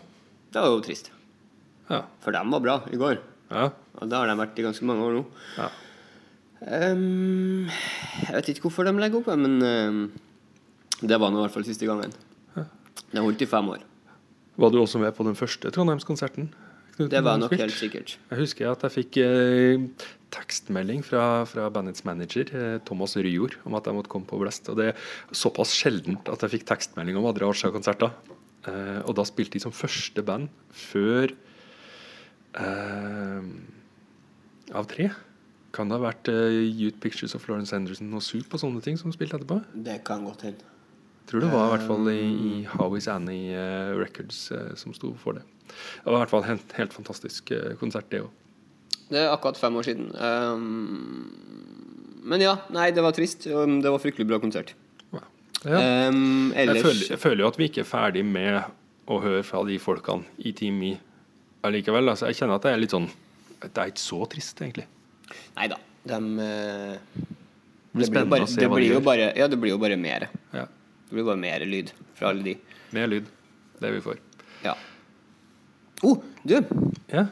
Det 0.50 0.64
var 0.64 0.72
jo 0.72 0.82
trist. 0.82 1.12
Ja. 1.90 2.02
For 2.24 2.34
dem 2.34 2.54
var 2.54 2.62
bra 2.64 2.78
i 2.92 3.00
går. 3.00 3.20
ja. 3.50 3.70
Og 3.96 4.10
det 4.10 4.16
har 4.18 4.28
de 4.28 4.36
vært 4.36 4.58
i 4.60 4.64
ganske 4.66 4.84
mange 4.84 5.04
år 5.06 5.18
nå. 5.18 5.26
ja. 5.56 5.72
Um, 6.56 7.68
jeg 7.68 8.32
vet 8.32 8.48
ikke 8.54 8.64
hvorfor 8.64 8.86
de 8.88 8.92
legger 8.96 9.20
opp, 9.20 9.26
men 9.36 9.60
um, 9.60 9.98
det 11.04 11.18
var 11.20 11.28
nå 11.32 11.42
i 11.42 11.44
hvert 11.44 11.54
fall 11.54 11.66
siste 11.68 11.88
gangen. 11.88 12.14
Det 13.12 13.22
holdt 13.22 13.44
i 13.44 13.48
fem 13.48 13.68
år. 13.70 13.84
Var 14.56 14.72
du 14.72 14.78
også 14.80 15.00
med 15.00 15.12
på 15.16 15.24
den 15.26 15.36
første 15.38 15.70
Trondheimskonserten? 15.72 16.48
Det 16.96 17.20
var 17.20 17.36
nok 17.36 17.52
helt 17.60 17.76
sikkert. 17.76 18.14
Jeg 18.30 18.38
husker 18.40 18.70
at 18.70 18.84
jeg 18.86 18.94
fikk 18.94 19.18
eh, 19.20 19.82
tekstmelding 20.32 21.02
fra, 21.04 21.44
fra 21.48 21.66
bandets 21.72 22.06
manager, 22.08 22.48
eh, 22.56 22.78
Thomas 22.88 23.18
Ryjord, 23.20 23.58
om 23.68 23.76
at 23.76 23.84
jeg 23.84 23.98
måtte 23.98 24.12
komme 24.12 24.28
på 24.28 24.38
Blest. 24.40 24.70
Og 24.72 24.78
det 24.80 24.90
er 24.90 25.02
såpass 25.28 25.74
sjeldent 25.76 26.30
at 26.32 26.44
jeg 26.46 26.54
fikk 26.56 26.64
tekstmelding 26.72 27.18
om 27.20 27.28
Adria 27.28 27.50
Arsa-konserter. 27.52 28.16
Eh, 28.64 29.02
og 29.04 29.12
da 29.18 29.26
spilte 29.28 29.58
de 29.58 29.64
som 29.66 29.76
første 29.76 30.24
band 30.24 30.48
før 30.72 31.36
Eh, 32.56 33.42
av 34.76 34.88
tre. 34.90 35.10
Kan 35.76 35.90
det 35.90 35.98
ha 35.98 36.06
vært 36.06 36.30
uh, 36.32 36.56
Youth 36.56 36.96
Pictures 37.02 37.34
of 37.36 37.44
Florence 37.44 37.74
Henderson 37.74 38.08
og 38.16 38.24
Soup 38.24 38.54
og 38.56 38.62
sånne 38.62 38.80
ting 38.84 38.96
som 38.96 39.12
spilte 39.12 39.36
etterpå? 39.36 39.60
Det 39.84 39.98
kan 40.08 40.24
godt 40.24 40.46
hende. 40.48 40.72
Tror 41.26 41.42
det 41.42 41.50
var 41.50 41.66
i 41.66 41.70
hvert 41.74 41.86
fall 41.88 42.08
i, 42.12 42.20
i 42.22 42.50
How 42.70 42.94
Is 42.96 43.08
Annie 43.10 43.50
uh, 43.50 43.92
Records 43.98 44.44
eh, 44.54 44.72
som 44.78 44.94
sto 44.94 45.10
for 45.18 45.36
det. 45.36 45.42
Det 45.66 46.06
var 46.06 46.20
i 46.20 46.22
hvert 46.22 46.32
fall 46.32 46.44
en 46.44 46.52
helt, 46.52 46.74
helt 46.78 46.94
fantastisk 46.94 47.50
eh, 47.50 47.74
konsert, 47.80 48.06
det 48.14 48.22
òg. 48.22 48.30
Det 49.10 49.18
er 49.18 49.32
akkurat 49.32 49.58
fem 49.58 49.74
år 49.78 49.86
siden. 49.86 50.06
Um, 50.14 51.26
men 52.26 52.42
ja, 52.42 52.56
nei, 52.74 52.88
det 52.94 53.02
var 53.02 53.14
trist. 53.14 53.46
Um, 53.50 53.80
Det 53.82 53.90
var 53.90 54.02
fryktelig 54.02 54.26
bra 54.30 54.38
konsert. 54.42 54.72
Ja. 55.12 55.22
Um, 56.10 56.52
Jeg, 56.54 56.78
føler, 56.78 57.02
jeg 57.10 57.18
føler 57.18 57.42
jo 57.42 57.50
at 57.50 57.58
vi 57.58 57.68
ikke 57.70 57.82
er 57.82 57.90
ferdig 57.90 58.24
med 58.26 58.62
å 59.10 59.20
høre 59.22 59.42
fra 59.46 59.62
de 59.66 59.78
folkene 59.82 60.26
i 60.38 60.54
Team 60.54 60.78
Me 60.82 60.96
allikevel. 61.68 62.04
Altså, 62.12 62.24
jeg 62.30 62.36
kjenner 62.40 62.54
at 62.58 62.64
det 62.66 62.72
er 62.72 62.82
litt 62.82 62.94
sånn 62.94 63.08
Det 63.62 63.74
er 63.74 63.88
ikke 63.92 64.04
så 64.04 64.20
trist, 64.30 64.56
egentlig. 64.62 64.86
Nei 65.56 65.66
da. 65.72 65.78
De 66.06 66.18
eh, 66.44 66.96
det 67.96 68.10
blir, 68.12 68.20
jo 68.20 68.28
bare, 68.28 68.44
å 68.44 68.46
det 68.60 68.68
blir 68.68 68.90
jo 68.90 68.98
bare 69.00 69.32
Ja, 69.38 69.46
det 69.48 69.56
blir 69.60 69.70
jo 69.72 69.78
bare 69.80 69.96
mer. 69.96 70.28
Ja. 70.52 70.66
Det 71.06 71.14
blir 71.14 71.24
bare 71.24 71.36
mer 71.40 71.60
lyd 71.64 71.92
fra 72.18 72.28
alle 72.30 72.42
de. 72.44 72.54
Mer 72.94 73.06
lyd. 73.08 73.24
Det 73.80 73.90
vi 73.94 74.00
får. 74.04 74.16
Ja. 74.64 74.74
Oh, 76.04 76.18
du! 76.44 76.62
Ja. 77.08 77.26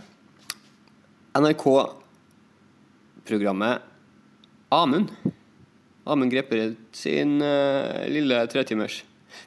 NRK-programmet 1.36 3.78
Amund. 4.72 5.08
Amund 6.06 6.32
Grepperud 6.32 6.76
sin 6.96 7.42
uh, 7.42 8.08
lille 8.08 8.46
tretimers. 8.52 9.04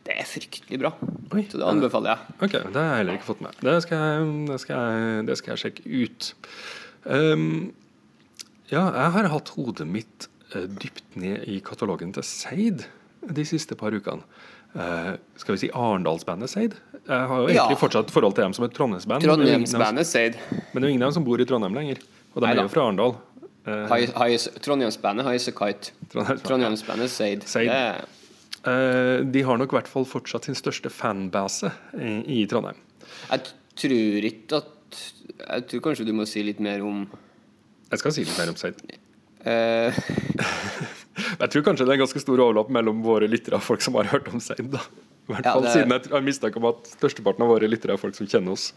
Det 0.08 0.16
er 0.18 0.26
fryktelig 0.28 0.80
bra. 0.82 0.92
Oi. 1.34 1.44
Så 1.52 1.60
det 1.60 1.68
anbefaler 1.68 2.14
jeg. 2.16 2.36
Ok, 2.48 2.56
det 2.58 2.76
har 2.80 2.88
jeg 2.92 2.98
heller 3.02 3.18
ikke 3.20 3.30
fått 3.32 3.42
med. 3.46 3.58
Det 3.64 3.76
skal 3.86 4.04
jeg, 4.04 4.32
det 4.50 4.60
skal 4.64 4.82
jeg, 4.82 5.26
det 5.28 5.38
skal 5.40 5.54
jeg 5.54 5.64
sjekke 5.64 6.04
ut. 6.04 6.30
Um, 7.06 7.46
ja, 8.72 8.84
jeg 8.92 9.12
har 9.16 9.30
hatt 9.32 9.50
hodet 9.56 9.88
mitt 9.88 10.28
eh, 10.54 10.66
dypt 10.68 11.16
ned 11.20 11.46
i 11.48 11.60
katalogen 11.64 12.12
til 12.16 12.26
Seid 12.28 12.84
de 13.28 13.46
siste 13.48 13.76
par 13.80 13.96
ukene. 13.96 14.24
Uh, 14.78 15.14
skal 15.40 15.56
vi 15.56 15.62
si 15.64 15.70
Arendalsbandet 15.74 16.52
Seid? 16.52 16.76
Jeg 17.08 17.28
har 17.32 17.40
jo 17.40 17.48
egentlig 17.48 17.78
Ja. 17.78 17.80
fortsatt 17.80 18.12
forhold 18.12 18.36
til 18.36 18.44
dem 18.44 18.54
som 18.54 18.66
et 18.68 18.76
Trondheimsband. 18.76 19.24
Trondheimsbandet 19.24 20.06
Seid. 20.10 20.36
Men 20.74 20.82
det 20.82 20.84
er 20.84 20.90
jo 20.90 20.94
ingen 20.98 21.06
av 21.08 21.10
dem 21.14 21.18
som 21.22 21.26
bor 21.26 21.40
i 21.42 21.48
Trondheim 21.48 21.74
lenger. 21.80 22.04
Og 22.36 22.44
de 22.44 22.50
er 22.52 22.60
jo 22.62 22.68
fra 22.70 22.84
Arendal. 22.90 23.16
High- 23.68 24.60
Trondheimsbandet 24.64 25.26
Highasakite. 25.28 25.92
Trondheimsbandet. 26.12 26.44
Trondheimsbandet 26.48 27.10
Seid. 27.12 27.44
Seid. 27.48 27.72
Eh, 28.68 29.24
de 29.32 29.44
har 29.48 29.60
nok 29.60 29.72
i 29.74 29.78
hvert 29.80 29.90
fall 29.92 30.08
fortsatt 30.08 30.48
sin 30.50 30.58
største 30.58 30.92
fanbase 30.92 31.72
i, 32.28 32.42
Trondheim. 32.52 32.80
Jeg 33.32 33.46
tror 33.80 34.28
ikke 34.32 34.60
at 34.64 34.74
Jeg 35.38 35.64
tror 35.70 35.82
kanskje 35.90 36.06
du 36.08 36.14
må 36.16 36.26
si 36.28 36.42
litt 36.44 36.60
mer 36.64 36.82
om 36.84 37.04
Jeg 37.92 38.00
skal 38.02 38.14
si 38.16 38.24
litt 38.26 38.38
mer 38.40 38.52
om 38.52 38.58
Seid. 38.60 38.80
Uh... 39.46 39.92
Jeg 41.18 41.50
tror 41.50 41.64
kanskje 41.66 41.86
det 41.86 41.92
er 41.92 41.98
en 41.98 42.04
ganske 42.04 42.22
stor 42.22 42.42
overlapp 42.44 42.70
mellom 42.74 43.00
våre 43.06 43.28
lyttere 43.30 43.58
og 43.58 43.64
folk 43.66 43.82
som 43.82 43.96
har 43.98 44.10
hørt 44.12 44.28
om 44.30 44.42
Seid. 44.44 44.68
I 44.68 45.32
hvert 45.32 45.46
Ja, 45.48 45.54
fall 45.54 45.64
det- 45.66 45.74
siden 45.74 45.94
jeg 45.96 46.12
har 46.14 46.22
mistanke 46.26 46.60
om 46.62 46.68
at 46.70 46.90
størsteparten 46.94 47.44
av 47.44 47.50
våre 47.52 47.70
lyttere 47.70 47.96
er 47.96 48.02
folk 48.02 48.16
som 48.16 48.28
kjenner 48.30 48.54
oss. 48.54 48.70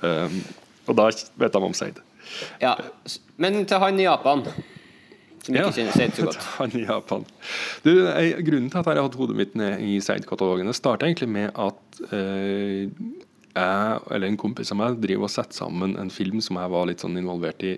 Um, 0.00 0.40
og 0.88 0.96
da 0.96 1.10
vet 1.42 1.52
de 1.52 1.60
om 1.68 1.76
Seid. 1.76 2.00
Ja. 2.62 2.74
Men 3.36 3.60
til 3.68 3.78
han 3.82 4.00
i 4.00 4.06
Japan, 4.08 4.46
som 5.44 5.56
ikke 5.58 5.74
kjenner 5.76 5.98
Seid 5.98 6.16
så 6.16 6.26
godt. 6.28 6.48
Han 6.58 6.74
i 6.78 6.82
Japan. 6.84 7.26
Du, 7.84 7.92
jeg, 7.92 8.34
grunnen 8.46 8.72
til 8.72 8.80
at 8.80 8.90
jeg 8.90 9.00
har 9.00 9.08
hatt 9.08 9.20
hodet 9.20 9.38
mitt 9.38 9.54
ned 9.58 9.84
i 9.84 9.98
Seid-katalogene, 10.04 10.74
starta 10.76 11.08
egentlig 11.08 11.30
med 11.34 11.52
at 11.52 12.02
eh, 12.10 12.90
jeg 13.54 14.02
eller 14.10 14.28
en 14.28 14.40
kompis 14.40 14.72
av 14.74 14.80
meg 14.80 14.98
driver 15.02 15.28
og 15.28 15.34
setter 15.34 15.60
sammen 15.60 15.94
en 16.00 16.12
film 16.12 16.40
som 16.44 16.58
jeg 16.58 16.74
var 16.74 16.88
litt 16.90 17.04
sånn 17.04 17.20
involvert 17.20 17.62
i, 17.66 17.76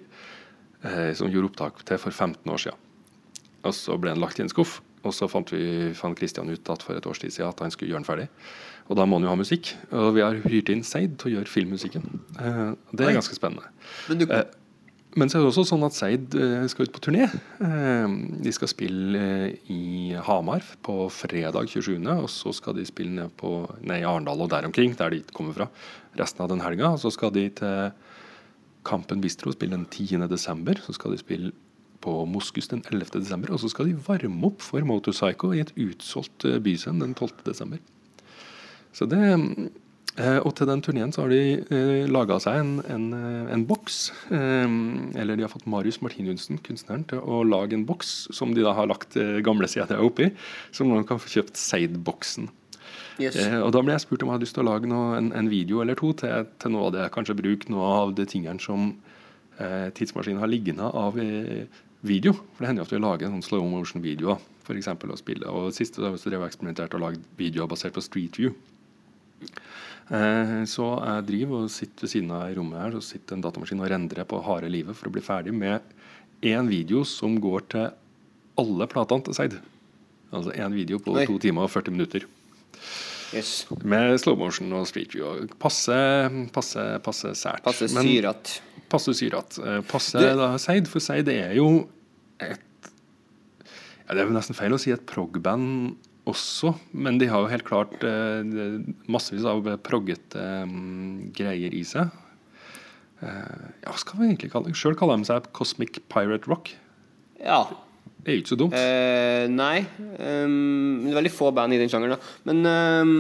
eh, 0.87 1.11
som 1.19 1.33
gjorde 1.33 1.53
opptak 1.53 1.83
til 1.89 2.01
for 2.01 2.15
15 2.15 2.55
år 2.55 2.63
siden. 2.67 2.85
Og 3.67 3.75
så 3.77 3.97
ble 4.01 4.15
den 4.15 4.23
lagt 4.23 4.41
i 4.41 4.47
en 4.47 4.53
skuff. 4.53 4.81
Og 5.07 5.15
så 5.15 5.29
fant 5.31 5.51
vi 5.55 5.93
fant 5.95 6.19
Christian 6.19 6.49
ut 6.51 6.71
at 6.73 6.83
for 6.83 6.99
et 6.99 7.07
års 7.07 7.21
tid 7.23 7.35
siden 7.35 7.53
at 7.53 7.61
han 7.63 7.71
skulle 7.75 7.93
gjøre 7.93 8.03
den 8.03 8.09
ferdig. 8.09 8.27
Og 8.87 8.99
da 8.99 9.07
må 9.07 9.19
han 9.19 9.27
jo 9.27 9.33
ha 9.33 9.39
musikk. 9.39 9.73
Og 9.95 10.13
vi 10.17 10.23
har 10.23 10.39
hyrt 10.47 10.71
inn 10.73 10.85
Seid 10.87 11.17
til 11.21 11.31
å 11.31 11.35
gjøre 11.37 11.51
filmmusikken. 11.51 12.07
Eh, 12.39 12.63
det 12.95 13.07
er 13.07 13.19
ganske 13.19 13.37
spennende. 13.39 13.71
Men 14.11 14.23
du, 14.23 14.27
Eh, 14.31 14.45
men 15.17 15.31
så 15.31 15.39
er 15.39 15.45
det 15.45 15.49
også 15.49 15.65
sånn 15.71 15.85
at 15.87 15.97
Seid 15.97 16.35
eh, 16.37 16.67
skal 16.69 16.89
ut 16.89 16.93
på 16.93 17.01
turné. 17.07 17.25
Eh, 17.65 18.17
De 18.45 18.53
skal 18.53 18.69
spille 18.69 19.21
eh, 19.21 19.71
i 19.73 20.13
Hamar 20.27 20.65
på 20.85 21.07
fredag 21.13 21.71
27., 21.73 21.95
og 22.13 22.29
så 22.33 22.53
skal 22.57 22.77
de 22.77 22.85
spille 22.89 23.15
ned 23.17 23.33
på, 23.41 23.63
nei, 23.89 24.03
Arendal 24.05 24.45
og 24.45 24.51
der 24.53 24.69
omkring, 24.69 24.93
der 24.99 25.15
de 25.15 25.23
kommer 25.37 25.57
fra, 25.57 25.71
resten 26.21 26.45
av 26.45 26.51
den 26.53 26.61
helga. 26.65 26.93
Og 26.93 27.01
så 27.01 27.13
skal 27.15 27.33
de 27.33 27.47
til 27.63 27.95
Kampen 28.87 29.25
Bistro 29.25 29.55
spille 29.57 29.79
den 29.79 29.89
10. 29.89 30.29
desember. 30.29 30.85
Så 30.85 30.99
skal 30.99 31.17
de 31.17 31.23
spille 31.23 31.55
på 32.05 32.19
Moskus 32.29 32.69
den 32.69 32.85
11. 32.85 33.17
desember. 33.17 33.55
Og 33.57 33.65
så 33.65 33.73
skal 33.73 33.89
de 33.89 33.97
varme 34.07 34.51
opp 34.51 34.61
for 34.65 34.85
Motorpsycho 34.85 35.55
i 35.57 35.65
et 35.65 35.73
utsolgt 35.81 36.45
bysend 36.63 37.01
den 37.03 37.17
12. 37.17 37.41
desember. 37.49 37.81
Så 38.93 39.09
det 39.09 39.25
Og 40.17 40.53
til 40.57 40.69
den 40.71 40.81
turneen 40.81 41.13
så 41.13 41.25
har 41.25 41.33
de 41.33 41.41
eh, 41.61 42.07
laga 42.09 42.39
seg 42.41 42.61
en, 42.63 42.71
en, 42.89 43.07
eh, 43.13 43.51
en 43.53 43.65
boks. 43.69 43.99
Eh, 44.33 44.77
eller 45.21 45.37
de 45.37 45.45
har 45.45 45.53
fått 45.53 45.67
Marius 45.69 46.01
Martinudsen, 46.05 46.61
kunstneren, 46.65 47.05
til 47.11 47.21
å 47.21 47.43
lage 47.45 47.77
en 47.77 47.85
boks 47.89 48.15
som 48.37 48.55
de 48.57 48.65
da 48.65 48.73
har 48.79 48.89
lagt 48.89 49.19
eh, 49.21 49.43
gamle 49.45 49.69
CD-er 49.69 50.01
oppi. 50.05 50.31
som 50.73 50.89
man 50.89 51.05
kan 51.05 51.21
få 51.21 51.29
kjøpt 51.35 51.61
Seid-boksen. 51.61 52.49
yes. 53.21 53.37
Eh, 53.37 53.59
og 53.61 53.73
da 53.77 53.85
ble 53.85 53.93
jeg 53.93 54.07
spurt 54.07 54.25
om 54.25 54.33
jeg 54.33 54.39
hadde 54.39 54.49
lyst 54.49 54.57
til 54.57 54.65
å 54.65 54.71
lage 54.71 54.89
noe, 54.89 55.17
en, 55.19 55.33
en 55.37 55.53
video 55.53 55.83
eller 55.85 55.99
to 56.01 56.15
til, 56.17 56.49
til 56.63 56.73
noe 56.73 56.89
av 56.89 56.97
det. 56.97 57.11
Kanskje 57.13 57.37
bruke 57.37 57.73
noe 57.73 57.93
av 58.01 58.17
de 58.17 58.25
tingene 58.29 58.63
som 58.63 58.95
eh, 59.61 59.89
tidsmaskinen 59.93 60.41
har 60.41 60.53
liggende 60.53 60.89
av 60.89 61.21
eh, 61.21 61.67
video. 62.07 62.33
For 62.55 62.65
det 62.65 62.73
hender 62.73 62.85
jo 62.85 62.89
at 62.89 62.97
vi 62.97 63.05
lager 63.05 63.33
sånn 63.33 63.45
slow 63.45 63.69
motion-videoer 63.69 64.41
eksempel, 64.75 65.13
å 65.13 65.19
spille. 65.21 65.47
Og 65.47 65.75
siste 65.77 66.03
har 66.03 66.15
vi 66.15 66.23
drevet 66.25 66.43
og 66.43 66.51
eksperimentert 66.51 66.97
og 66.97 67.05
lagd 67.05 67.27
videoer 67.39 67.69
basert 67.71 67.95
på 67.95 68.03
Street 68.03 68.39
View. 68.41 68.57
Eh, 70.07 70.61
så 70.71 70.85
jeg 71.03 71.25
driver 71.27 71.65
og 71.65 71.71
sitter 71.75 72.05
ved 72.07 72.11
siden 72.13 72.31
av 72.31 72.45
i 72.47 72.55
rommet 72.55 72.79
her 72.79 72.93
Så 72.95 73.01
sitter 73.03 73.35
en 73.35 73.41
datamaskin 73.43 73.81
og 73.83 73.89
rendrer 73.91 74.23
på 74.31 74.39
harde 74.47 74.69
livet 74.71 74.95
for 74.95 75.09
å 75.11 75.15
bli 75.17 75.23
ferdig 75.27 75.51
med 75.57 75.83
én 76.47 76.69
video 76.71 77.01
som 77.03 77.35
går 77.43 77.65
til 77.73 77.89
alle 78.61 78.87
platene 78.87 79.25
til 79.27 79.35
Seid. 79.35 79.57
Altså 80.31 80.53
én 80.55 80.73
video 80.77 80.99
på 81.03 81.15
Oi. 81.17 81.25
to 81.27 81.39
timer 81.43 81.67
og 81.67 81.71
40 81.73 81.91
minutter. 81.97 82.27
yes. 83.35 83.67
Med 83.83 84.15
slow 84.21 84.37
motion 84.39 84.71
og 84.79 84.87
street 84.87 85.15
view. 85.17 85.47
Passe, 85.59 85.97
passe, 86.55 86.85
passe 87.03 87.33
sært. 87.35 87.65
Passe 87.67 87.89
syrat. 87.91 88.61
Passe 88.89 89.15
syrat. 89.19 89.59
Eh, 89.59 89.81
Passe 89.91 90.19
Du- 90.21 90.37
da 90.39 90.57
Seid, 90.59 90.87
for 90.87 91.01
Seid 91.01 91.29
er 91.29 91.55
jo 91.57 91.89
et 92.39 92.61
ja, 94.07 94.15
Det 94.15 94.19
er 94.23 94.27
jo 94.29 94.33
nesten 94.39 94.55
feil 94.55 94.71
å 94.71 94.79
si 94.79 94.93
et 94.93 95.05
prog-band 95.05 95.97
også, 96.26 96.73
men 96.90 97.21
de 97.21 97.28
har 97.30 97.42
jo 97.42 97.50
helt 97.50 97.66
klart 97.66 98.02
eh, 98.06 98.47
massevis 99.11 99.47
av 99.47 99.66
proggete 99.87 100.42
mm, 100.66 101.33
greier 101.37 101.75
i 101.76 101.83
seg. 101.87 102.11
Eh, 103.23 103.66
ja, 103.85 103.92
hva 103.92 103.99
skal 104.00 104.21
vi 104.21 104.30
egentlig 104.30 104.50
kalle 104.52 104.68
det? 104.68 104.78
Sjøl 104.78 104.97
kaller 104.99 105.21
de 105.23 105.28
seg 105.28 105.47
Cosmic 105.56 106.00
Pirate 106.12 106.50
Rock. 106.50 106.73
Ja. 107.38 107.62
Det 108.18 108.33
er 108.33 108.38
jo 108.38 108.42
ikke 108.42 108.52
så 108.52 108.59
dumt. 108.59 108.75
Eh, 108.75 109.47
nei. 109.52 109.85
Um, 110.18 111.04
det 111.04 111.12
er 111.12 111.21
veldig 111.21 111.35
få 111.37 111.52
band 111.54 111.76
i 111.76 111.78
den 111.80 111.92
sjangeren, 111.92 112.18
da. 112.18 112.35
Men 112.49 112.66
um, 112.66 113.12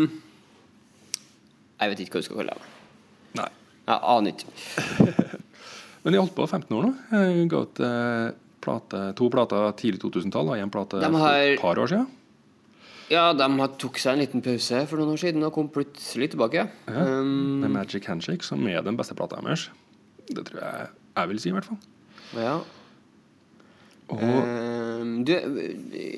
Jeg 1.78 1.92
vet 1.92 2.02
ikke 2.02 2.16
hva 2.16 2.24
du 2.24 2.26
skal 2.26 2.42
kalle 2.42 2.58
det. 2.58 2.74
Nei. 3.38 3.50
Jeg 3.86 4.02
aner 4.16 4.34
ikke. 4.34 5.06
Men 6.02 6.10
de 6.10 6.18
har 6.18 6.26
holdt 6.26 6.36
på 6.36 6.50
15 6.50 6.74
år 6.74 6.88
nå. 6.88 6.92
Jeg 7.14 7.48
ga 7.54 7.62
ut 7.62 7.84
plate, 8.66 9.00
to 9.18 9.30
plater 9.30 9.72
tidlig 9.78 10.02
2000-tall 10.02 10.50
og 10.50 10.58
én 10.58 10.72
plate 10.74 10.98
har... 10.98 11.14
for 11.14 11.54
et 11.54 11.62
par 11.62 11.78
år 11.82 11.92
siden. 11.92 12.06
Ja, 13.10 13.28
de 13.38 13.46
tok 13.78 13.98
seg 14.02 14.16
en 14.16 14.22
liten 14.24 14.42
pause 14.42 14.80
for 14.90 14.98
noen 14.98 15.12
år 15.14 15.20
siden 15.22 15.44
og 15.46 15.52
kom 15.54 15.68
plutselig 15.70 16.32
tilbake. 16.32 16.66
Ja, 16.90 17.04
Um, 17.20 17.62
er 17.64 17.70
Magic 17.70 18.06
Handshake, 18.10 18.42
som 18.46 18.64
er 18.66 18.82
den 18.82 18.96
beste 18.98 19.14
plata 19.14 19.38
deres. 19.44 19.68
Det 20.26 20.42
tror 20.48 20.62
jeg 20.62 20.88
jeg 21.16 21.28
vil 21.30 21.38
si, 21.40 21.48
i 21.48 21.52
hvert 21.56 21.68
fall. 21.70 21.78
ja. 22.36 22.56
Og 24.08 24.22
Um, 24.22 25.24
du, 25.26 25.32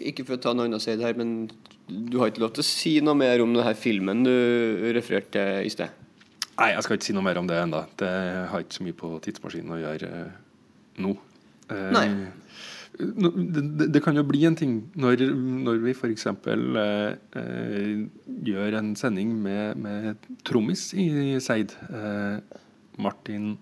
ikke 0.07 0.25
for 0.25 0.37
å 0.37 0.41
ta 0.43 0.53
noe 0.55 0.67
annet 0.69 0.79
å 0.79 0.83
si 0.83 0.93
det 0.97 1.05
her, 1.07 1.17
men 1.19 1.49
du 1.89 2.19
har 2.21 2.29
ikke 2.31 2.43
lov 2.45 2.53
til 2.55 2.63
å 2.63 2.67
si 2.69 2.93
noe 3.03 3.17
mer 3.19 3.41
om 3.43 3.55
denne 3.57 3.73
filmen 3.75 4.21
du 4.27 4.31
refererte 4.95 5.33
til 5.35 5.67
i 5.67 5.73
sted? 5.73 5.89
Nei, 6.59 6.69
jeg 6.75 6.85
skal 6.85 6.99
ikke 6.99 7.09
si 7.09 7.15
noe 7.17 7.25
mer 7.27 7.39
om 7.41 7.49
det 7.49 7.57
ennå. 7.59 7.81
Det 7.99 8.11
har 8.53 8.63
ikke 8.65 8.77
så 8.79 8.85
mye 8.87 8.97
på 8.99 9.11
tidsmaskinen 9.25 9.75
å 9.77 9.81
gjøre 9.81 10.11
eh, 10.21 10.37
nå. 11.05 11.15
Eh, 11.71 11.91
Nei. 11.95 12.07
Det, 12.99 14.01
kan 14.03 14.17
jo 14.19 14.25
bli 14.27 14.41
en 14.49 14.57
ting 14.59 14.73
når, 14.99 15.23
når 15.31 15.83
vi 15.85 15.93
f.eks. 15.95 16.27
Eh, 16.27 17.13
eh, 17.39 18.01
gjør 18.49 18.79
en 18.81 18.91
sending 18.99 19.37
med, 19.43 19.79
med 19.79 20.27
trommis 20.47 20.89
i 20.99 21.39
Seid. 21.43 21.77
Eh, 21.87 22.41
Martin 22.99 23.53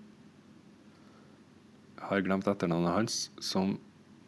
har 2.07 2.23
glemt 2.25 2.49
etternavnet 2.49 2.95
hans, 2.95 3.19
som 3.37 3.75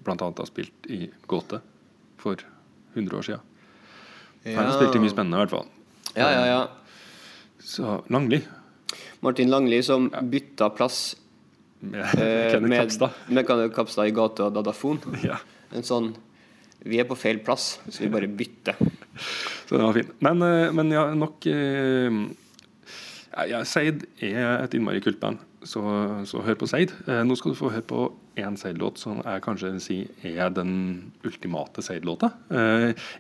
bl.a. 0.05 0.15
har 0.19 0.49
spilt 0.49 0.89
i 0.91 1.07
Gåte 1.31 1.61
for 2.21 2.45
100 2.93 3.17
år 3.17 3.25
siden. 3.25 3.45
Han 4.45 4.61
har 4.61 4.75
spilt 4.77 4.99
i 4.99 5.01
mye 5.01 5.13
spennende, 5.13 5.39
i 5.39 5.43
hvert 5.43 5.55
fall. 5.57 5.67
Ja, 6.13 6.29
ja, 6.35 6.45
ja. 6.47 6.61
Så 7.59 7.99
Langli. 8.13 8.43
Martin 9.25 9.49
Langli 9.49 9.81
som 9.83 10.07
bytta 10.31 10.69
plass 10.69 11.17
Med 11.79 12.01
eh, 12.03 12.51
Kenneth 12.51 12.69
med, 12.69 12.81
Kapstad. 12.81 13.09
med 13.27 13.48
Kenneth 13.48 13.75
Kapstad 13.75 14.07
i 14.07 14.15
gata 14.15 14.50
Dadafon. 14.51 15.00
Ja. 15.24 15.39
En 15.75 15.86
sånn 15.86 16.13
Vi 16.79 17.00
er 17.00 17.07
på 17.07 17.17
feil 17.19 17.41
plass, 17.43 17.74
så 17.91 18.05
vi 18.05 18.12
bare 18.12 18.27
bytter. 18.31 18.77
Så 19.67 19.75
den 19.75 19.83
var 19.83 19.95
fin. 19.98 20.12
Men, 20.24 20.41
eh, 20.43 20.71
men 20.75 20.91
ja, 20.95 21.09
nok 21.15 21.43
eh, 21.51 22.19
ja, 23.51 23.59
Seid 23.67 24.05
er 24.24 24.63
et 24.63 24.75
innmari 24.75 25.01
kult 25.03 25.19
band, 25.19 25.43
så, 25.67 25.83
så 26.27 26.43
hør 26.43 26.57
på 26.59 26.67
Seid. 26.71 26.95
Nå 27.07 27.36
skal 27.39 27.53
du 27.53 27.59
få 27.59 27.71
høre 27.71 27.86
på 27.88 28.07
én 28.39 28.55
Seid-låt 28.59 29.00
som 29.00 29.19
jeg 29.19 29.43
kanskje 29.43 29.74
vil 29.74 29.83
si 29.83 29.98
er 30.27 30.51
den 30.55 30.74
ultimate 31.27 31.83
Seid-låta. 31.83 32.31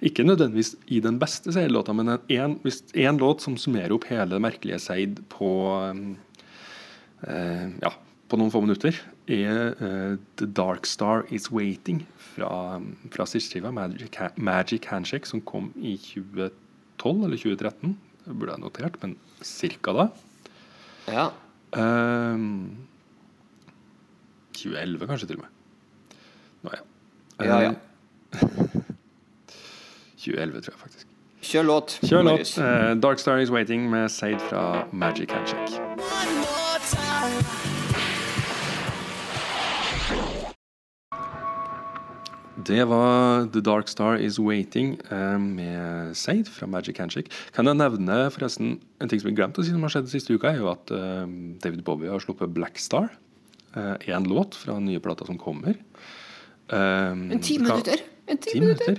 Ikke 0.03 0.25
nødvendigvis 0.27 0.73
i 0.87 1.01
den 1.03 1.19
beste 1.21 1.53
Seid-låta, 1.55 1.95
men 1.95 2.15
en, 2.15 2.23
en, 2.31 2.57
en 3.05 3.21
låt 3.21 3.43
som 3.43 3.59
summerer 3.59 3.95
opp 3.95 4.07
hele 4.11 4.31
det 4.33 4.43
merkelige 4.43 4.79
Seid 4.83 5.19
på 5.31 5.51
ja, 7.27 7.91
på 8.29 8.37
noen 8.39 8.51
få 8.53 8.61
minutter, 8.63 8.95
er 9.29 9.73
uh, 9.81 10.15
The 10.39 10.47
Dark 10.57 10.85
Star 10.89 11.25
Is 11.33 11.49
Waiting 11.51 12.03
fra, 12.35 12.79
fra 13.13 13.25
siste-skiva, 13.29 13.71
Magic, 13.73 14.19
Magic 14.37 14.87
Handshake, 14.91 15.29
som 15.29 15.41
kom 15.41 15.71
i 15.77 15.95
2012 15.97 17.25
eller 17.25 17.41
2013. 17.41 17.97
Det 18.25 18.37
burde 18.37 18.53
jeg 18.53 18.63
notert, 18.63 18.99
men 19.01 19.17
cirka 19.41 19.95
da. 19.95 20.07
Ja. 21.09 21.29
Ehm, 21.77 22.77
2011 24.53 25.07
kanskje 25.07 25.27
til 25.27 25.39
og 25.39 25.45
med. 25.45 26.15
Nå, 26.63 26.75
ja. 26.77 26.85
Ja, 27.45 27.59
ja. 27.69 27.73
Eh, 30.19 30.25
2011, 30.25 30.61
tror 30.61 30.73
jeg 30.73 30.79
faktisk. 30.79 31.07
Kjør 31.41 31.63
låt. 31.63 31.99
Kjør 32.03 32.23
låt. 32.27 32.57
Eh, 32.59 33.01
Dark 33.01 33.19
Star 33.19 33.37
Is 33.37 33.51
Waiting 33.51 33.89
med 33.89 34.09
Seid 34.11 34.39
fra 34.49 34.83
Magic 34.91 35.31
Handshake. 35.31 35.88
Det 42.69 42.83
var 42.85 43.47
The 43.49 43.61
Dark 43.65 43.87
Star 43.89 44.19
Is 44.21 44.37
Waiting 44.37 44.91
eh, 45.09 45.37
med 45.41 46.13
Seid 46.17 46.49
fra 46.53 46.67
Magic 46.69 46.99
Handshake. 47.01 47.31
Kan 47.55 47.65
jeg 47.65 47.79
nevne 47.79 48.17
forresten 48.29 48.75
en 49.01 49.09
ting 49.09 49.21
som 49.21 49.31
vi 49.31 49.37
glemte 49.39 49.63
å 49.63 49.65
si 49.65 49.73
som 49.73 49.81
har 49.87 49.93
skjedd 49.95 50.11
siste 50.11 50.35
uka, 50.37 50.51
er 50.51 50.61
jo 50.61 50.69
at 50.69 50.93
eh, 50.93 51.23
David 51.63 51.81
Bowie 51.87 52.11
har 52.13 52.21
sluppet 52.21 52.53
Black 52.53 52.77
Star. 52.81 53.09
Én 53.77 54.25
låt 54.25 54.55
fra 54.57 54.75
den 54.79 54.87
nye 54.89 55.01
plata 55.01 55.27
som 55.27 55.37
kommer. 55.37 55.75
En 56.73 57.41
ti 57.45 57.59
minutter. 57.61 58.01
En 58.25 58.39
ti 58.41 58.55
minutter. 58.57 58.97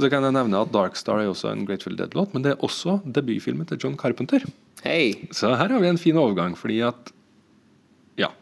Så 0.00 0.08
kan 0.08 0.24
jeg 0.24 0.32
nevne 0.32 0.62
at 0.64 0.72
Dark 0.72 0.96
Star 0.96 1.20
er 1.20 1.28
også 1.28 1.50
en 1.50 1.66
Grateful 1.68 1.98
Dead-låt, 1.98 2.32
men 2.32 2.44
det 2.44 2.54
er 2.54 2.64
også 2.64 2.98
debutfilmen 3.04 3.68
til 3.68 3.80
John 3.84 3.98
Carpenter. 4.00 4.44
Hey. 4.80 5.28
Så 5.36 5.52
her 5.52 5.68
har 5.76 5.84
vi 5.84 5.90
en 5.92 6.00
fin 6.00 6.16
overgang, 6.16 6.56
fordi 6.58 6.80
at 6.88 7.12
Ja. 8.20 8.32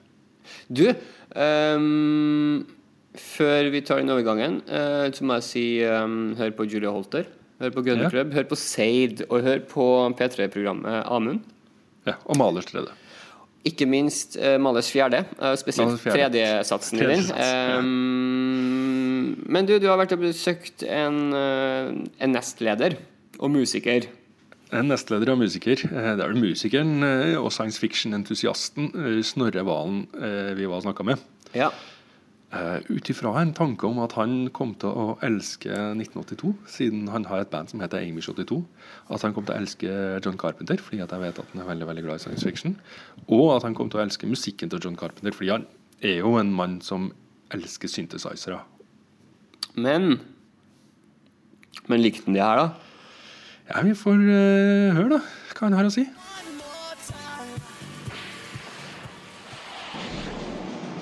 Du, 0.71 0.87
ehm, 1.35 2.66
før 3.18 3.70
vi 3.74 3.80
tar 3.82 3.98
den 4.02 4.12
overgangen, 4.12 4.60
eh, 4.70 5.10
så 5.14 5.26
må 5.26 5.38
jeg 5.40 5.46
si 5.48 5.64
um, 5.82 6.34
hør 6.38 6.52
på 6.54 6.66
Julia 6.70 6.92
Holter. 6.94 7.26
Hør 7.60 7.72
på 7.74 7.82
Gunner 7.84 8.14
Ja. 8.14 8.24
Hør 8.24 8.46
på 8.48 8.56
Seid, 8.56 9.24
og 9.28 9.42
hør 9.44 9.58
på 9.68 9.86
P3-programmet 10.16 11.02
Amund. 11.04 11.42
ja 12.06 12.14
og 12.24 12.38
Malers 12.40 12.70
tredje. 12.70 12.94
Ikke 13.66 13.84
minst 13.84 14.38
uh, 14.40 14.56
Malers 14.62 14.88
fjerde, 14.88 15.24
Uh, 15.36 15.52
spesielt 15.60 16.00
tredjesatsen 16.00 17.02
i 17.02 17.08
den. 17.10 17.26
Um, 17.76 19.36
men 19.44 19.66
du, 19.68 19.74
du 19.78 19.90
har 19.90 19.98
vært 20.00 20.14
og 20.16 20.22
besøkt 20.22 20.86
en, 20.86 21.34
uh, 21.34 21.92
en 22.22 22.32
nestleder 22.32 22.96
og 23.40 23.52
musiker. 23.52 24.08
En 24.72 24.86
nestleder 24.88 25.32
og 25.34 25.42
musiker. 25.42 25.82
Det 25.82 25.92
er 26.14 26.28
vel 26.30 26.38
musikeren 26.38 27.02
og 27.40 27.50
science 27.50 27.80
fiction-entusiasten 27.82 28.92
Snorre 29.26 29.64
Valen 29.66 30.04
vi 30.54 30.68
var 30.68 30.78
og 30.78 30.84
snakka 30.84 31.02
med. 31.08 31.24
Ja. 31.56 31.72
Uh, 32.50 32.83
Ut 32.90 33.07
ifra 33.12 33.30
en 33.38 33.52
tanke 33.54 33.87
om 33.87 34.00
at 34.02 34.16
han 34.19 34.49
kom 34.50 34.73
til 34.83 34.90
å 34.90 35.04
elske 35.23 35.71
1982, 35.71 36.49
siden 36.66 37.04
han 37.12 37.28
har 37.30 37.45
et 37.45 37.50
band 37.52 37.71
som 37.71 37.78
heter 37.78 38.02
Amish 38.02 38.26
82. 38.26 38.59
At 39.14 39.23
han 39.23 39.37
kom 39.37 39.47
til 39.47 39.54
å 39.54 39.61
elske 39.61 39.92
John 40.25 40.38
Carpenter, 40.40 40.83
fordi 40.83 40.99
at 41.04 41.14
jeg 41.14 41.23
vet 41.23 41.38
at 41.38 41.52
han 41.52 41.62
er 41.62 41.69
veldig 41.69 41.87
veldig 41.92 42.04
glad 42.09 42.19
i 42.19 42.25
science 42.25 42.42
fiction. 42.42 42.75
Og 43.28 43.52
at 43.54 43.69
han 43.69 43.76
kom 43.78 43.92
til 43.92 44.00
å 44.00 44.02
elske 44.02 44.26
musikken 44.26 44.73
til 44.73 44.82
John 44.82 44.99
Carpenter, 44.99 45.36
fordi 45.36 45.52
han 45.54 45.69
er 46.02 46.19
jo 46.25 46.34
en 46.41 46.50
mann 46.50 46.80
som 46.82 47.13
elsker 47.54 47.91
synthesizere. 47.91 48.58
Men 49.78 50.19
Men 51.86 52.02
likte 52.02 52.26
han 52.26 52.34
det 52.34 52.43
her, 52.43 52.58
da? 52.58 52.69
Ja, 53.71 53.82
vi 53.86 53.95
får 53.95 54.19
uh, 54.19 54.97
høre, 54.99 55.08
da, 55.15 55.23
hva 55.54 55.69
han 55.69 55.78
har 55.78 55.86
å 55.86 55.95
si. 55.95 56.02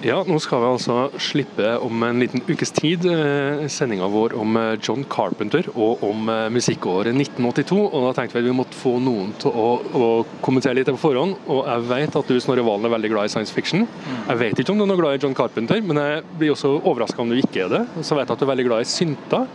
Ja, 0.06 0.20
nå 0.22 0.36
skal 0.38 0.60
vi 0.62 0.66
altså 0.68 0.96
slippe 1.18 1.72
om 1.82 2.02
en 2.06 2.20
liten 2.22 2.42
ukes 2.46 2.70
tid 2.76 3.02
eh, 3.10 3.64
sendinga 3.66 4.06
vår 4.12 4.36
om 4.38 4.54
eh, 4.54 4.76
John 4.78 5.02
Carpenter 5.10 5.66
og 5.72 6.04
om 6.06 6.28
eh, 6.30 6.44
musikkåret 6.54 7.16
1982. 7.16 7.78
Og 7.82 8.06
da 8.06 8.12
tenkte 8.14 8.36
vi 8.36 8.44
at 8.44 8.46
vi 8.46 8.54
måtte 8.54 8.78
få 8.78 8.92
noen 9.02 9.32
til 9.42 9.50
å, 9.50 9.66
å 9.82 10.10
kommentere 10.44 10.78
litt 10.78 10.92
på 10.92 11.00
forhånd. 11.02 11.34
Og 11.50 11.66
jeg 11.66 11.88
vet 11.90 12.18
at 12.20 12.30
du 12.30 12.38
Snorre 12.38 12.62
Valen 12.68 12.86
er 12.86 12.94
veldig 12.94 13.10
glad 13.10 13.26
i 13.26 13.34
science 13.34 13.54
fiction. 13.54 13.88
Jeg 14.28 14.40
vet 14.44 14.62
ikke 14.62 14.76
om 14.76 14.78
du 14.78 14.86
er 14.86 14.92
noe 14.92 15.02
glad 15.02 15.18
i 15.18 15.22
John 15.24 15.34
Carpenter, 15.34 15.82
men 15.82 15.98
jeg 16.04 16.22
blir 16.38 16.54
også 16.54 16.76
overraska 16.78 17.24
om 17.24 17.34
du 17.34 17.40
ikke 17.42 17.66
er 17.66 17.74
det. 17.74 17.84
Så 17.98 18.14
vet 18.14 18.28
jeg 18.28 18.36
at 18.36 18.38
du 18.38 18.46
er 18.46 18.54
veldig 18.54 18.70
glad 18.70 18.86
i 18.86 18.90
synter. 18.94 19.50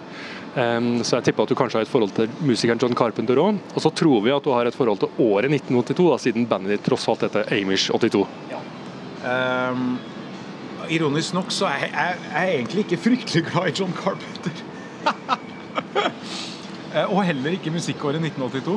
Um, 0.53 0.99
så 1.01 1.17
jeg 1.17 1.29
tipper 1.29 1.47
at 1.47 1.49
du 1.49 1.57
kanskje 1.57 1.79
har 1.79 1.87
et 1.87 1.89
forhold 1.89 2.11
til 2.19 2.35
musikeren 2.43 2.83
John 2.83 2.99
Carpenter 2.99 3.39
òg. 3.41 3.63
Og 3.71 3.87
så 3.87 3.95
tror 3.95 4.19
vi 4.27 4.35
at 4.35 4.43
du 4.43 4.51
har 4.51 4.67
et 4.67 4.75
forhold 4.75 5.05
til 5.05 5.23
året 5.23 5.47
1982, 5.55 6.11
da, 6.11 6.19
siden 6.27 6.51
bandet 6.51 6.75
ditt 6.75 6.89
tross 6.91 7.07
alt 7.09 7.23
heter 7.29 7.47
Amish 7.55 7.95
82. 7.95 8.27
Ehm, 9.23 9.93
ironisk 10.89 11.33
nok 11.33 11.51
så 11.53 11.65
er 11.69 11.85
jeg, 11.85 11.91
jeg, 11.93 12.17
jeg 12.33 12.43
er 12.43 12.57
egentlig 12.57 12.83
ikke 12.85 12.97
fryktelig 13.03 13.43
glad 13.51 13.69
i 13.69 13.75
John 13.79 13.93
Carpenter. 13.97 14.51
Eh, 16.93 17.09
Og 17.09 17.23
heller 17.25 17.55
ikke 17.55 17.71
musikkåret 17.73 18.21
1982. 18.21 18.75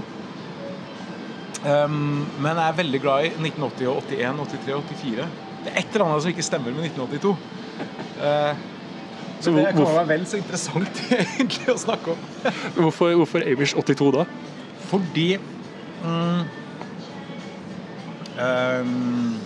Um, 1.67 2.25
men 2.41 2.57
jeg 2.57 2.69
er 2.69 2.77
veldig 2.79 3.01
glad 3.01 3.25
i 3.27 3.29
1980, 3.29 3.89
og 3.91 4.03
81, 4.09 4.39
83 4.65 4.73
og 4.73 4.83
84. 4.89 5.27
Det 5.67 5.73
er 5.73 5.79
et 5.83 5.93
eller 5.93 6.07
annet 6.07 6.23
som 6.23 6.33
ikke 6.33 6.47
stemmer 6.47 6.73
med 6.73 6.87
1982. 6.87 7.37
Uh, 8.17 8.57
Så 9.41 9.53
det 9.53 9.67
kan 9.77 9.83
være 9.83 10.09
vel 10.09 10.25
så 10.27 10.39
interessant 10.41 11.03
egentlig 11.19 11.69
å 11.75 11.77
snakke 11.77 12.15
om. 12.15 12.23
Hvorfor, 12.79 13.13
hvorfor 13.21 13.45
Amish 13.45 13.77
82 13.77 14.13
da? 14.17 14.25
Fordi 14.89 15.27
um, 16.07 16.41
ehm, 18.41 19.37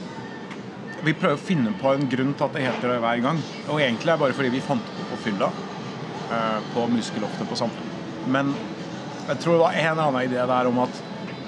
Vi 1.04 1.14
prøver 1.16 1.38
å 1.38 1.40
finne 1.40 1.72
på 1.80 1.94
en 1.94 2.08
grunn 2.12 2.34
til 2.36 2.44
at 2.44 2.56
det 2.56 2.64
heter 2.66 2.94
det 2.94 3.00
hver 3.00 3.22
gang. 3.24 3.38
Og 3.68 3.80
egentlig 3.80 4.10
er 4.10 4.18
det 4.18 4.22
bare 4.24 4.36
fordi 4.36 4.52
vi 4.52 4.64
fant 4.64 4.84
det 4.84 5.06
på 5.06 5.10
på 5.10 5.22
fylla. 5.28 5.50
eh, 6.30 6.58
på 6.74 6.86
Muskeloftet 6.86 7.48
på 7.48 7.56
Samfunnet. 7.56 8.26
Men 8.28 8.54
jeg 9.28 9.38
tror 9.40 9.52
det 9.52 9.62
var 9.64 9.72
en 9.72 9.90
eller 9.90 10.02
annen 10.02 10.28
idé 10.28 10.46
der 10.46 10.68
om 10.68 10.78
at 10.78 11.00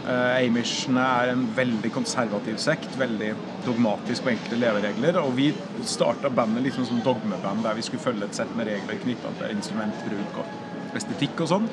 uh, 0.06 0.38
Amishene 0.38 1.02
er 1.02 1.32
en 1.32 1.44
veldig 1.56 1.92
konservativ 1.94 2.56
sekt. 2.62 2.98
Veldig 2.98 3.32
dogmatisk 3.66 4.24
på 4.24 4.32
enkelte 4.34 4.58
leveregler. 4.58 5.18
Og 5.22 5.36
vi 5.36 5.52
starta 5.86 6.30
bandet 6.30 6.66
liksom 6.66 6.86
som 6.88 7.02
dogmeband 7.04 7.62
der 7.62 7.78
vi 7.78 7.86
skulle 7.86 8.02
følge 8.02 8.24
et 8.28 8.38
sett 8.38 8.56
med 8.56 8.70
regler 8.70 9.00
knytta 9.02 9.34
til 9.38 9.56
instrumentbruk 9.56 10.42
og 10.42 10.96
estetikk 10.98 11.44
og 11.44 11.52
sånn. 11.54 11.70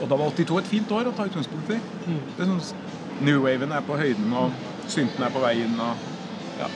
Og 0.00 0.08
da 0.08 0.16
var 0.16 0.32
82 0.32 0.58
et 0.62 0.70
fint 0.70 0.92
år 0.96 1.10
å 1.10 1.16
ta 1.16 1.26
utgangspunkt 1.28 1.74
i. 1.74 1.80
Det 2.06 2.46
er 2.46 2.48
sånn, 2.48 2.86
New 3.20 3.42
Waven 3.44 3.74
er 3.76 3.82
på 3.84 3.98
høyden, 4.00 4.30
og 4.32 4.54
synten 4.88 5.26
er 5.26 5.34
på 5.34 5.42
vei 5.42 5.58
inn. 5.60 5.74
Og, 5.76 6.06
ja. 6.60 6.70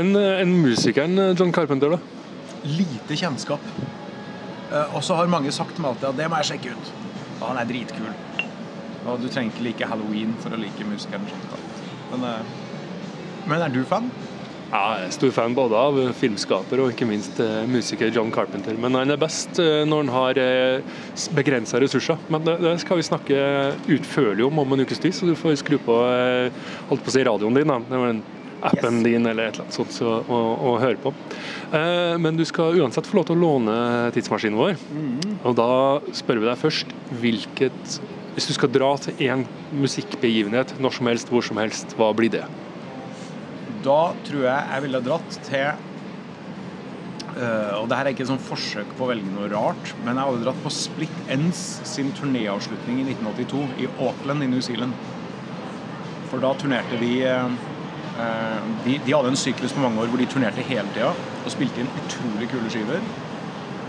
Enn 0.00 0.16
en 0.18 0.54
musikeren 0.64 1.18
eh, 1.22 1.34
John 1.38 1.52
Carpenter, 1.54 1.94
da? 1.94 1.98
Lite 2.64 3.18
kjennskap. 3.20 3.72
Eh, 4.72 4.94
og 4.96 5.02
så 5.06 5.18
har 5.18 5.30
mange 5.30 5.52
sagt 5.54 5.76
til 5.76 5.84
meg 5.84 5.94
alltid 5.94 6.10
at 6.10 6.20
det 6.20 6.28
må 6.30 6.42
jeg 6.42 6.50
sjekke 6.52 6.74
ut. 6.74 6.92
Og 7.40 7.48
han 7.50 7.62
er 7.62 7.70
dritkul. 7.70 8.12
Og 9.04 9.20
du 9.20 9.28
trenger 9.28 9.52
ikke 9.52 9.66
like 9.68 9.88
Halloween 9.90 10.34
for 10.42 10.54
å 10.54 10.60
like 10.60 10.86
musikeren. 10.88 11.26
John 11.30 11.48
Carpenter. 11.50 11.90
Men, 12.12 12.28
eh, 12.30 13.50
men 13.50 13.66
er 13.66 13.74
du 13.74 13.84
fan? 13.88 14.10
Ja, 14.74 14.96
jeg 14.98 15.06
er 15.06 15.12
stor 15.14 15.30
fan 15.36 15.54
både 15.54 15.78
av 15.78 15.98
filmskaper 16.18 16.80
og 16.82 16.94
ikke 16.94 17.06
minst 17.06 17.38
eh, 17.42 17.66
musiker 17.70 18.10
John 18.10 18.32
Carpenter. 18.34 18.74
Men 18.80 18.96
han 18.98 19.12
er 19.12 19.20
best 19.20 19.60
eh, 19.62 19.84
når 19.86 20.00
han 20.02 20.12
har 20.14 20.40
eh, 20.42 21.02
begrensa 21.36 21.78
ressurser. 21.82 22.18
Men 22.32 22.46
det, 22.48 22.72
skal 22.82 22.98
vi 22.98 23.06
snakke 23.06 23.36
utførlig 23.94 24.46
om 24.48 24.58
om 24.64 24.74
en 24.74 24.82
ukes 24.82 24.98
tid, 24.98 25.14
så 25.14 25.28
du 25.28 25.36
får 25.38 25.60
skru 25.62 25.76
på 25.84 26.00
eh, 26.08 26.64
holdt 26.88 27.04
på 27.04 27.12
å 27.12 27.14
si 27.14 27.22
radioen 27.28 27.60
din. 27.60 27.70
da. 27.70 28.08
Det 28.64 28.70
yes. 28.72 28.78
appen 28.78 29.02
din 29.04 29.26
eller 29.26 29.50
et 29.50 29.54
eller 29.54 29.66
annet 29.66 29.76
sånt 29.76 29.92
så, 29.92 30.10
å, 30.24 30.40
å 30.56 30.74
høre 30.80 30.96
på. 30.96 31.12
Eh, 31.76 32.16
men 32.16 32.38
du 32.38 32.44
skal 32.48 32.78
uansett 32.80 33.06
få 33.08 33.18
lov 33.18 33.26
til 33.28 33.36
å 33.36 33.42
låne 33.42 33.76
tidsmaskinen 34.16 34.56
vår. 34.56 34.78
Og 35.44 35.56
da 35.58 35.70
spør 36.16 36.40
vi 36.40 36.48
deg 36.48 36.60
først 36.60 36.94
hvilket 37.20 37.96
Hvis 38.34 38.48
du 38.48 38.54
skal 38.56 38.70
dra 38.74 38.88
til 38.98 39.20
én 39.22 39.44
musikkbegivenhet 39.78 40.72
når 40.82 40.96
som 40.96 41.06
helst, 41.06 41.28
hvor 41.30 41.44
som 41.44 41.60
helst, 41.60 41.92
hva 41.98 42.08
blir 42.16 42.32
det? 42.32 42.46
Da 43.84 44.14
tror 44.26 44.46
jeg 44.48 44.70
jeg 44.72 44.86
ville 44.88 45.08
dratt 45.10 45.42
til 45.50 45.90
Uh, 47.34 47.80
Og 47.80 47.88
det 47.90 47.96
her 47.98 48.06
er 48.06 48.12
ikke 48.14 48.22
et 48.22 48.28
sånn 48.28 48.44
forsøk 48.46 48.92
på 48.94 49.02
å 49.02 49.08
velge 49.10 49.26
noe 49.34 49.48
rart, 49.50 49.88
men 50.04 50.14
jeg 50.14 50.22
hadde 50.28 50.44
dratt 50.44 50.60
på 50.62 50.70
Split 50.70 51.16
Ends 51.34 51.62
sin 51.82 52.12
turnéavslutning 52.14 53.00
i 53.02 53.06
1982 53.08 53.64
i 53.82 53.88
Auckland 54.06 54.46
i 54.46 54.50
New 54.52 54.62
Zealand. 54.62 54.94
For 56.30 56.38
da 56.38 56.52
turnerte 56.60 57.00
de 57.00 57.10
eh, 57.26 57.56
Eh, 57.64 57.73
de, 58.84 58.98
de 59.06 59.12
hadde 59.14 59.32
en 59.32 59.38
syklus 59.38 59.72
på 59.74 59.82
mange 59.82 59.98
år 60.02 60.10
hvor 60.12 60.20
de 60.20 60.26
turnerte 60.30 60.62
hele 60.68 60.86
tida 60.94 61.10
og 61.10 61.50
spilte 61.52 61.82
inn 61.82 61.90
utrolig 62.02 62.46
kule 62.52 62.70
skiver. 62.70 63.02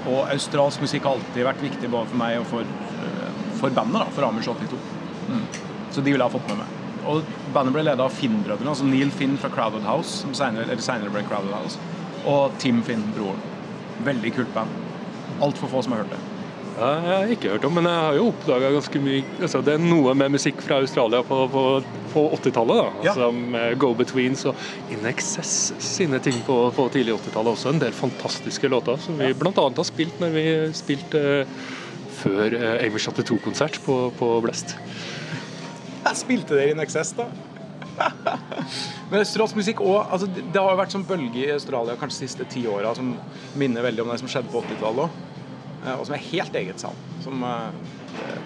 Og 0.05 0.29
australsk 0.29 0.81
musikk 0.81 1.05
har 1.07 1.17
alltid 1.17 1.47
vært 1.47 1.63
viktig 1.65 1.89
både 1.89 2.09
for 2.11 2.21
meg 2.21 2.39
og 2.39 2.47
for, 2.49 2.73
eh, 3.05 3.37
for 3.59 3.73
bandet, 3.73 4.01
da, 4.03 4.09
for 4.13 4.27
Amers 4.27 4.49
82. 4.49 4.79
Mm. 5.29 5.45
Så 5.91 6.01
de 6.01 6.11
ville 6.11 6.21
jeg 6.21 6.29
ha 6.29 6.33
fått 6.37 6.49
med 6.51 6.61
meg. 6.61 6.73
Og 7.09 7.33
bandet 7.53 7.73
ble 7.73 7.85
leda 7.85 8.05
av 8.05 8.13
Finn-brødrene, 8.13 8.69
altså 8.69 8.85
Neil 8.89 9.11
Finn 9.13 9.37
fra 9.41 9.49
Crowded 9.53 9.85
House, 9.85 10.21
som 10.21 10.33
senere, 10.37 10.65
eller 10.65 10.81
senere 10.81 11.13
ble 11.13 11.25
Crowded 11.29 11.53
House, 11.53 11.77
og 12.25 12.57
Tim 12.61 12.81
Finn, 12.85 13.05
broren. 13.17 13.41
Veldig 14.05 14.33
kult 14.35 14.53
band. 14.53 14.81
Altfor 15.45 15.71
få 15.71 15.83
som 15.85 15.95
har 15.95 16.03
hørt 16.03 16.15
det. 16.15 16.34
Ja, 16.75 16.87
jeg 16.99 17.15
har 17.15 17.29
ikke 17.31 17.51
hørt 17.53 17.65
om, 17.69 17.77
men 17.77 17.85
jeg 17.87 17.99
har 18.03 18.17
jo 18.17 18.25
oppdaga 18.33 18.69
ganske 18.73 18.99
mye 18.99 19.21
altså, 19.39 19.61
Det 19.63 19.77
er 19.77 19.83
noe 19.83 20.11
med 20.19 20.33
musikk 20.33 20.59
fra 20.65 20.81
Australia 20.83 21.21
på, 21.23 21.37
på, 21.53 21.61
på 22.11 22.23
80-tallet. 22.35 22.81
da, 22.81 23.05
Ja. 23.05 23.13
altså 23.13 23.29
med 23.31 23.77
Go-Betweens 23.79 24.43
og 24.51 24.59
In 24.91 25.07
Excess 25.07 25.71
sine 25.79 26.19
ting 26.19 26.41
på, 26.43 26.57
på 26.75 26.87
tidlig 26.91 27.15
80-tallet 27.15 27.53
også. 27.55 27.71
En 27.71 27.79
del 27.79 27.95
fantastiske 27.95 28.67
låter 28.67 28.99
som 28.99 29.15
vi 29.21 29.31
blant 29.39 29.61
annet 29.61 29.79
har 29.79 29.87
spilt 29.87 30.19
når 30.19 30.35
vi 30.35 30.45
spilte 30.75 31.21
uh, 31.47 31.53
før 32.19 32.57
uh, 32.59 32.73
Amy 32.83 32.99
82-konsert 32.99 33.79
på, 33.85 33.99
på 34.19 34.31
Blest. 34.43 34.75
Jeg 36.05 36.19
spilte 36.19 36.57
dere 36.59 36.75
in 36.75 36.83
excess, 36.83 37.13
da. 37.15 37.29
Men 39.09 39.21
australsk 39.21 39.55
musikk 39.55 39.79
også, 39.79 40.03
altså, 40.11 40.27
det 40.27 40.59
har 40.59 40.75
jo 40.75 40.81
vært 40.81 40.97
sånn 40.97 41.07
bølge 41.07 41.45
i 41.45 41.53
Australia 41.55 41.95
kanskje 41.95 42.25
de 42.25 42.27
siste 42.27 42.49
ti 42.51 42.65
åra 42.67 42.91
som 42.97 43.13
minner 43.55 43.87
veldig 43.87 44.03
om 44.03 44.11
det 44.11 44.19
som 44.25 44.31
skjedde 44.35 44.51
på 44.51 44.59
80-tallet 44.65 45.07
òg. 45.07 45.23
Og 45.93 46.05
som 46.07 46.17
er 46.17 46.27
helt 46.31 46.55
eget 46.57 46.81
sound. 46.81 47.05
Som, 47.23 47.43
eh, 47.45 48.39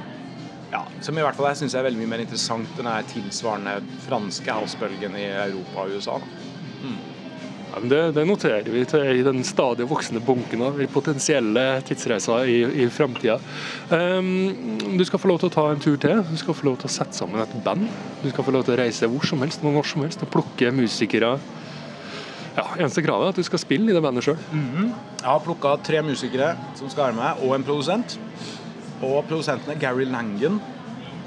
ja, 0.72 0.84
som 1.02 1.18
i 1.18 1.24
hvert 1.24 1.38
fall 1.38 1.50
jeg 1.52 1.64
syns 1.64 1.78
er 1.78 1.88
veldig 1.88 2.02
mye 2.04 2.14
mer 2.16 2.26
interessant 2.26 2.78
enn 2.78 2.92
den 2.92 3.10
tilsvarende 3.14 3.80
franske 4.06 4.60
housebølgen 4.60 5.16
i 5.18 5.30
Europa 5.48 5.86
og 5.86 5.98
USA. 5.98 6.20
Da. 6.20 6.50
Ja, 7.70 7.80
det, 7.86 8.00
det 8.18 8.26
noterer 8.26 8.66
vi 8.74 8.82
til 8.90 9.20
i 9.20 9.26
den 9.26 9.44
stadig 9.46 9.86
voksende 9.90 10.22
bunken 10.26 10.64
av 10.66 10.80
potensielle 10.94 11.66
tidsreiser 11.86 12.50
i, 12.50 12.58
i 12.84 12.88
framtida. 12.90 13.38
Um, 13.92 14.80
du 14.98 15.04
skal 15.06 15.22
få 15.22 15.30
lov 15.30 15.42
til 15.44 15.52
å 15.52 15.54
ta 15.54 15.68
en 15.70 15.84
tur 15.84 16.00
til. 16.02 16.24
Du 16.26 16.38
skal 16.42 16.58
få 16.58 16.66
lov 16.72 16.80
til 16.82 16.90
å 16.90 16.94
sette 16.94 17.18
sammen 17.18 17.44
et 17.44 17.54
band. 17.66 17.86
Du 18.24 18.30
skal 18.32 18.48
få 18.48 18.56
lov 18.56 18.66
til 18.66 18.74
å 18.74 18.80
reise 18.82 19.10
hvor 19.12 19.28
som 19.28 19.46
helst, 19.46 19.62
når 19.66 19.86
som 19.86 20.06
helst, 20.06 20.26
og 20.26 20.34
plukke 20.34 20.74
musikere. 20.74 21.36
Ja, 22.58 22.66
Eneste 22.80 23.04
kravet 23.06 23.28
er 23.28 23.34
at 23.34 23.40
du 23.40 23.46
skal 23.46 23.62
spille 23.62 23.92
i 23.92 23.96
det 23.96 24.02
bandet 24.04 24.26
sjøl. 24.26 24.40
Jeg 24.54 25.28
har 25.28 25.44
plukka 25.46 25.76
tre 25.86 26.02
musikere 26.06 26.54
som 26.80 26.90
skal 26.90 27.10
være 27.10 27.18
med, 27.20 27.44
og 27.46 27.56
en 27.56 27.66
produsent. 27.68 28.18
Og 29.00 29.22
produsenten 29.30 29.74
er 29.74 29.80
Gary 29.80 30.08
Langan. 30.10 30.60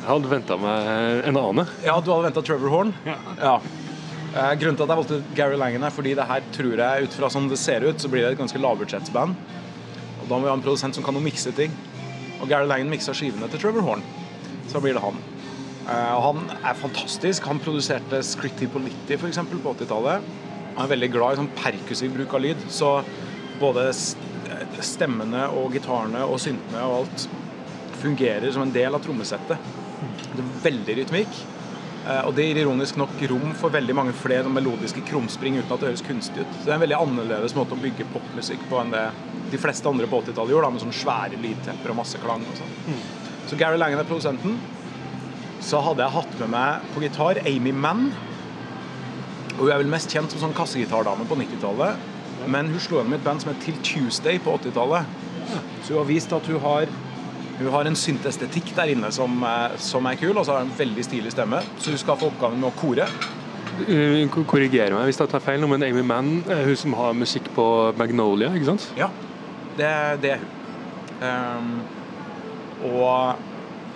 Jeg 0.02 0.08
hadde 0.08 0.32
venta 0.32 0.58
meg 0.60 1.28
en 1.30 1.38
annen. 1.38 1.68
Ja, 1.84 1.94
du 2.02 2.10
hadde 2.12 2.26
venta 2.26 2.42
Trevor 2.44 2.72
Horn? 2.74 2.92
Ja. 3.06 3.16
ja. 3.38 3.54
grunnen 4.58 4.76
til 4.76 4.84
at 4.84 4.90
jeg 4.90 5.00
valgte 5.00 5.20
Gary 5.38 5.58
Langan, 5.60 5.86
er 5.86 5.94
fordi 5.94 6.16
det 6.18 6.26
her 6.28 6.44
tror 6.52 6.82
jeg, 6.82 7.06
ut 7.06 7.18
fra 7.20 7.30
sånn 7.32 7.48
det 7.52 7.60
ser 7.62 7.86
ut, 7.86 8.02
så 8.02 8.10
blir 8.12 8.26
det 8.26 8.34
et 8.34 8.40
ganske 8.42 8.60
lavbudsjettsband. 8.60 9.38
Og 10.22 10.26
da 10.26 10.34
må 10.34 10.46
vi 10.46 10.50
ha 10.52 10.56
en 10.58 10.64
produsent 10.64 10.98
som 10.98 11.06
kan 11.06 11.16
å 11.16 11.22
mikse 11.22 11.54
ting. 11.56 11.72
Og 12.40 12.48
Gary 12.50 12.66
Langan 12.66 12.90
miksa 12.90 13.14
skivene 13.16 13.48
til 13.52 13.62
Trevor 13.62 13.86
Horn. 13.86 14.04
Så 14.72 14.82
blir 14.82 14.98
det 14.98 15.04
han. 15.04 15.16
Eh, 15.82 16.12
og 16.14 16.22
han 16.28 16.42
er 16.60 16.78
fantastisk. 16.78 17.46
Han 17.50 17.62
produserte 17.62 18.22
Scritty 18.26 18.68
Politti 18.70 19.18
f.eks. 19.18 19.40
på 19.52 19.74
80-tallet. 19.74 20.26
Han 20.76 20.84
er 20.86 20.92
veldig 20.94 21.10
glad 21.12 21.34
i 21.36 21.40
sånn 21.42 21.52
perkussiv 21.58 22.14
bruk 22.16 22.34
av 22.38 22.44
lyd. 22.44 22.66
Så 22.72 22.92
både 23.60 23.88
stemmene 24.82 25.46
og 25.56 25.72
gitarene 25.76 26.24
og 26.26 26.40
syntene 26.42 26.82
og 26.88 27.02
alt 27.02 27.26
fungerer 28.02 28.50
som 28.52 28.64
en 28.66 28.72
del 28.74 28.94
av 28.96 29.02
trommesettet. 29.04 29.58
Det 30.32 30.42
er 30.42 30.54
veldig 30.64 30.96
rytmikk. 31.02 31.36
Eh, 32.02 32.22
Og 32.26 32.34
det 32.34 32.48
gir 32.48 32.58
ironisk 32.64 32.96
nok 32.98 33.20
rom 33.30 33.52
for 33.54 33.70
veldig 33.70 33.94
mange 33.94 34.12
flere 34.18 34.50
melodiske 34.50 35.04
krumspring 35.06 35.60
uten 35.60 35.70
at 35.70 35.80
det 35.84 35.92
høres 35.92 36.02
kunstig 36.02 36.42
ut. 36.42 36.56
Så 36.58 36.64
det 36.66 36.72
er 36.72 36.78
en 36.80 36.82
veldig 36.86 36.98
annerledes 36.98 37.54
måte 37.54 37.76
å 37.76 37.82
bygge 37.82 38.08
popmusikk 38.10 38.64
på 38.70 38.80
enn 38.82 38.90
det 38.90 39.04
de 39.52 39.60
fleste 39.60 39.86
andre 39.86 40.08
på 40.08 40.18
80-tallet 40.24 40.50
gjorde, 40.54 40.64
da, 40.66 40.70
med 40.74 40.82
sånne 40.82 40.96
svære 40.98 41.38
lydtepper 41.42 41.92
og 41.92 41.98
masse 42.00 42.18
klang 42.22 42.42
og 42.48 42.56
sånn. 42.58 42.72
Så 43.50 43.58
Gary 43.60 43.76
Langen 43.78 44.00
er 44.00 44.08
produsenten. 44.08 44.56
Så 45.62 45.78
hadde 45.84 46.02
jeg 46.02 46.16
hatt 46.16 46.38
med 46.40 46.50
meg 46.56 46.86
på 46.94 47.02
gitar 47.04 47.38
Amy 47.46 47.70
Mann. 47.76 48.08
Og 49.58 49.66
hun 49.66 49.72
er 49.72 49.80
vel 49.82 49.92
mest 49.92 50.12
kjent 50.12 50.32
som 50.32 50.42
sånn 50.42 50.56
kassegitardame 50.56 51.26
på 51.28 51.38
90-tallet. 51.38 52.10
Men 52.50 52.72
hun 52.72 52.82
slo 52.82 52.98
gjennom 52.98 53.14
i 53.14 53.20
et 53.20 53.24
band 53.24 53.42
som 53.42 53.52
het 53.52 53.62
Till 53.62 53.78
Tuesday 53.86 54.40
på 54.42 54.54
80-tallet. 54.58 55.18
Så 55.82 55.92
hun 55.92 56.00
har 56.00 56.08
vist 56.08 56.32
at 56.34 56.48
hun 56.50 56.62
har 56.64 56.90
hun 57.58 57.68
har 57.70 57.86
en 57.86 57.96
syntestetikk 57.98 58.72
der 58.74 58.90
inne 58.94 59.10
som, 59.12 59.42
eh, 59.44 59.76
som 59.78 60.06
er 60.06 60.16
kul, 60.18 60.36
og 60.36 60.46
så 60.46 60.54
har 60.54 60.64
hun 60.64 60.70
en 60.70 60.78
veldig 60.78 61.04
stilig 61.04 61.32
stemme. 61.34 61.60
Så 61.78 61.92
hun 61.92 61.98
skal 61.98 62.16
få 62.16 62.30
oppgaven 62.32 62.58
med 62.58 62.72
å 62.72 62.76
kore. 62.80 63.06
Korrigere 63.72 64.44
Korriger 64.46 64.94
meg 64.96 65.06
hvis 65.08 65.20
jeg 65.20 65.30
tar 65.32 65.40
feil, 65.40 65.64
men 65.68 65.82
Amy 65.82 66.02
Mann 66.02 66.44
er 66.50 66.64
hun 66.66 66.76
som 66.76 66.92
har 66.98 67.14
musikk 67.16 67.48
på 67.54 67.64
Magnolia, 67.96 68.50
ikke 68.52 68.72
sant? 68.72 68.88
Ja, 68.98 69.08
det, 69.78 69.92
det 70.24 70.34
er 70.34 70.42
hun. 70.42 70.58
Um, 71.22 71.70
og 72.90 73.38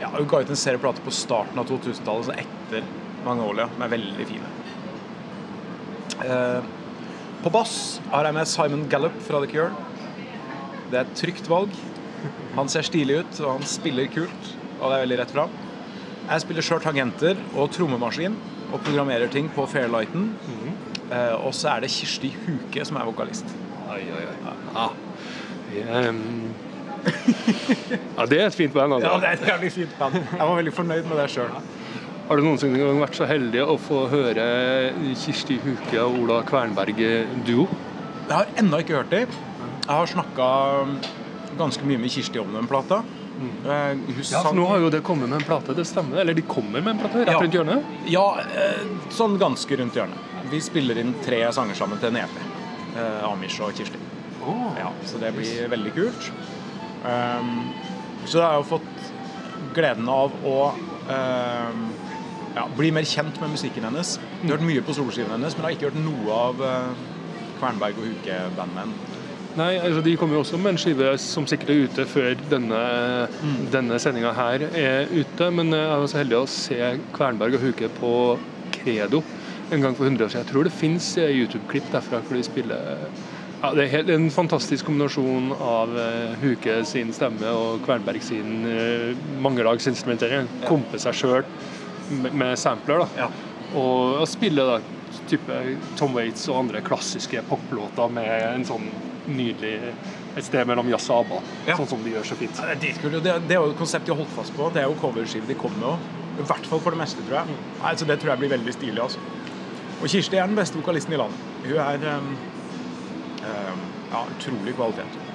ja, 0.00 0.08
hun 0.14 0.28
ga 0.30 0.40
ut 0.40 0.52
en 0.54 0.60
serie 0.60 0.80
plater 0.80 1.02
på 1.04 1.12
starten 1.12 1.58
av 1.58 1.68
2000-tallet, 1.68 2.30
så 2.30 2.38
etter 2.38 2.86
Magnolia, 3.26 3.68
som 3.74 3.84
er 3.84 3.92
veldig 3.96 4.28
fine. 4.30 4.55
Ehm, 6.24 6.64
på 7.42 7.52
bass 7.52 8.00
har 8.10 8.26
jeg 8.26 8.36
med 8.36 8.48
Simon 8.48 8.88
Gallup 8.90 9.16
fra 9.26 9.42
The 9.42 9.50
Cure. 9.50 9.70
Det 10.90 10.98
er 10.98 11.04
et 11.04 11.16
trygt 11.18 11.48
valg. 11.50 11.72
Han 12.56 12.70
ser 12.72 12.86
stilig 12.86 13.20
ut, 13.20 13.40
og 13.44 13.58
han 13.58 13.66
spiller 13.68 14.08
kult, 14.10 14.52
og 14.80 14.90
det 14.90 14.96
er 14.96 15.04
veldig 15.04 15.18
rett 15.20 15.34
fram. 15.34 15.56
Jeg 16.26 16.42
spiller 16.42 16.64
sjøl 16.64 16.82
tangenter 16.82 17.38
og 17.54 17.70
trommemaskin 17.74 18.34
og 18.72 18.80
programmerer 18.80 19.30
ting 19.30 19.50
på 19.54 19.66
Fairlighten. 19.70 20.32
Eh, 21.06 21.34
og 21.36 21.52
så 21.54 21.76
er 21.76 21.84
det 21.84 21.92
Kirsti 21.94 22.32
Huke 22.46 22.86
som 22.88 22.98
er 22.98 23.06
vokalist. 23.06 23.52
Oi, 23.86 24.00
oi, 24.10 24.24
oi. 24.24 24.54
Ja. 24.74 24.88
Yeah. 25.76 26.14
ja, 28.16 28.26
det 28.26 28.40
er 28.40 28.46
et 28.48 28.54
fint 28.56 28.72
band, 28.74 28.96
altså. 28.96 29.12
Ja, 29.12 29.20
det 29.20 29.28
er 29.28 29.32
et 29.38 29.48
jævlig 29.52 29.72
fint 29.72 29.98
band. 29.98 30.16
Jeg 30.16 30.40
var 30.40 30.56
veldig 30.56 30.72
fornøyd 30.74 31.06
med 31.06 31.20
det 31.20 31.28
sjøl. 31.30 31.52
Har 32.26 32.40
du 32.40 32.42
noensinne 32.42 32.78
gang 32.80 32.98
vært 32.98 33.14
så 33.14 33.26
heldig 33.30 33.60
å 33.62 33.76
få 33.78 34.00
høre 34.10 34.44
Kirsti 35.20 35.60
Huke 35.62 36.00
og 36.02 36.16
Ola 36.24 36.40
Kvernberg-duo? 36.48 37.66
Jeg 38.26 38.32
har 38.34 38.48
ennå 38.58 38.80
ikke 38.82 38.96
hørt 38.98 39.12
dem. 39.12 39.36
Jeg 39.86 39.92
har 39.92 40.10
snakka 40.10 40.48
ganske 41.60 41.86
mye 41.86 42.00
med 42.02 42.10
Kirsti 42.10 42.40
om 42.42 42.50
den 42.56 42.66
plata. 42.66 43.04
Eh, 43.36 43.92
Hun 43.94 44.24
Ja, 44.24 44.40
for 44.42 44.56
nå 44.56 44.64
har 44.66 44.78
jo 44.82 44.90
det 44.90 45.02
kommet 45.06 45.28
med 45.28 45.38
en 45.38 45.46
plate, 45.46 45.74
det 45.76 45.84
stemmer? 45.86 46.18
Eller 46.24 46.34
de 46.34 46.42
kommer 46.42 46.82
med 46.82 46.96
en 46.96 46.98
plate 47.04 47.20
rett 47.22 47.30
Ja. 47.30 47.38
rundt 47.40 47.54
hjørnet? 47.54 47.84
Ja, 48.10 48.38
eh, 48.40 48.82
sånn 49.10 49.38
ganske 49.38 49.76
rundt 49.78 49.94
hjørnet. 49.94 50.18
Vi 50.50 50.58
spiller 50.60 50.98
inn 50.98 51.14
tre 51.22 51.44
sanger 51.52 51.74
sammen 51.74 51.98
til 52.00 52.08
en 52.08 52.16
EP. 52.16 52.36
Eh, 52.96 53.30
Amish 53.30 53.60
og 53.60 53.72
Kirsti. 53.74 53.98
Ja, 54.78 54.90
så 55.04 55.18
det 55.20 55.32
blir 55.34 55.68
veldig 55.68 55.92
kult. 55.94 56.30
Um, 57.04 57.72
så 58.26 58.38
jeg 58.38 58.42
har 58.42 58.54
jo 58.62 58.62
fått 58.62 59.12
gleden 59.74 60.08
av 60.08 60.32
å 60.44 60.72
um, 61.08 61.92
ja, 62.56 62.64
bli 62.76 62.90
mer 62.94 63.06
kjent 63.08 63.40
med 63.42 63.52
musikken 63.54 63.84
hennes. 63.84 64.16
Du 64.40 64.48
har 64.48 64.56
hørt 64.56 64.66
mye 64.68 64.84
på 64.84 64.96
soloskiven 64.96 65.34
hennes, 65.36 65.56
men 65.56 65.68
har 65.68 65.76
ikke 65.76 65.90
hørt 65.90 66.00
noe 66.00 66.40
av 66.48 66.64
uh, 66.64 67.04
Kvernberg 67.60 68.00
og 68.00 68.08
Huke-bandene. 68.08 69.12
Nei, 69.56 69.70
altså 69.80 70.02
de 70.04 70.12
kommer 70.20 70.36
jo 70.36 70.42
også 70.44 70.58
med 70.60 70.74
en 70.74 70.80
skive 70.80 71.14
som 71.20 71.46
sikkert 71.48 71.70
er 71.72 71.86
ute 71.86 72.04
før 72.10 72.34
denne, 72.50 72.80
denne 73.72 73.96
sendinga 74.02 74.34
her 74.36 74.66
er 74.68 75.08
ute. 75.08 75.48
Men 75.48 75.72
jeg 75.72 76.02
var 76.02 76.10
så 76.12 76.20
heldig 76.20 76.36
å 76.36 76.50
se 76.52 76.90
Kvernberg 77.16 77.56
og 77.56 77.64
Huke 77.64 77.88
på 77.96 78.10
Credo 78.74 79.22
en 79.72 79.80
gang 79.80 79.96
for 79.96 80.04
100 80.04 80.26
år 80.26 80.28
siden. 80.28 80.44
Jeg 80.44 80.50
tror 80.50 80.68
det 80.68 80.74
fins 80.76 81.08
YouTube-klipp 81.16 81.88
derfra 81.94 82.20
hvor 82.20 82.36
de 82.36 82.44
spiller 82.44 83.08
ja, 83.62 83.70
Det 83.72 83.86
er 83.86 83.94
helt, 83.94 84.12
en 84.12 84.28
fantastisk 84.30 84.84
kombinasjon 84.84 85.48
av 85.56 85.96
uh, 85.96 86.36
Huke 86.42 86.82
sin 86.84 87.14
stemme 87.16 87.48
og 87.56 87.80
Kvernberg 87.86 88.20
sin 88.22 88.68
uh, 88.68 89.16
mangelagsinstrumentering. 89.40 90.52
Kompe 90.68 91.00
seg 91.00 91.16
sjøl 91.16 91.48
med, 92.10 92.58
sampler. 92.58 92.98
da. 92.98 93.08
Ja. 93.16 93.28
Og 93.74 94.22
å 94.22 94.26
spille 94.28 94.64
da, 94.66 94.78
type 95.30 95.56
Tom 95.98 96.14
Waits 96.14 96.48
og 96.48 96.60
andre 96.64 96.80
klassiske 96.86 97.42
poplåter 97.48 98.10
med 98.12 98.30
en 98.54 98.64
sånn 98.68 98.86
nydelig 99.26 99.78
et 100.36 100.44
sted 100.44 100.68
mellom 100.68 100.88
jazz 100.90 101.08
og 101.10 101.24
ABBA, 101.24 101.40
Ja. 101.66 101.76
sånn 101.76 101.88
som 101.88 102.02
de 102.04 102.10
gjør 102.12 102.24
så 102.28 102.36
fint. 102.36 102.58
Ja, 102.60 102.74
Det 102.74 102.92
er 103.04 103.20
Det, 103.20 103.48
det 103.48 103.56
er 103.56 103.60
jo 103.62 103.70
et 103.70 103.78
konsept 103.78 104.04
de 104.06 104.12
har 104.12 104.18
holdt 104.18 104.34
fast 104.36 104.54
på. 104.54 104.70
Det 104.72 104.82
er 104.82 104.86
jo 104.88 104.94
coverskive 105.00 105.46
de 105.46 105.54
kommer 105.54 105.78
med 105.78 105.88
òg. 105.88 105.98
I 106.38 106.42
hvert 106.42 106.66
fall 106.66 106.80
for 106.80 106.90
det 106.90 106.98
meste, 107.00 107.22
tror 107.26 107.38
jeg. 107.40 107.46
Mm. 107.48 107.82
Altså, 107.82 108.04
Det 108.06 108.20
tror 108.20 108.30
jeg 108.30 108.38
blir 108.38 108.58
veldig 108.58 108.72
stilig. 108.74 109.00
altså. 109.00 109.18
Og 110.02 110.08
Kirsti 110.08 110.36
er 110.36 110.46
den 110.46 110.56
beste 110.56 110.76
vokalisten 110.76 111.12
i 111.14 111.16
landet. 111.16 111.38
Hun 111.64 111.76
er 111.78 112.18
um, 112.18 112.36
um, 113.40 113.80
ja, 114.12 114.20
utrolig 114.36 114.74
kvalitet. 114.76 115.25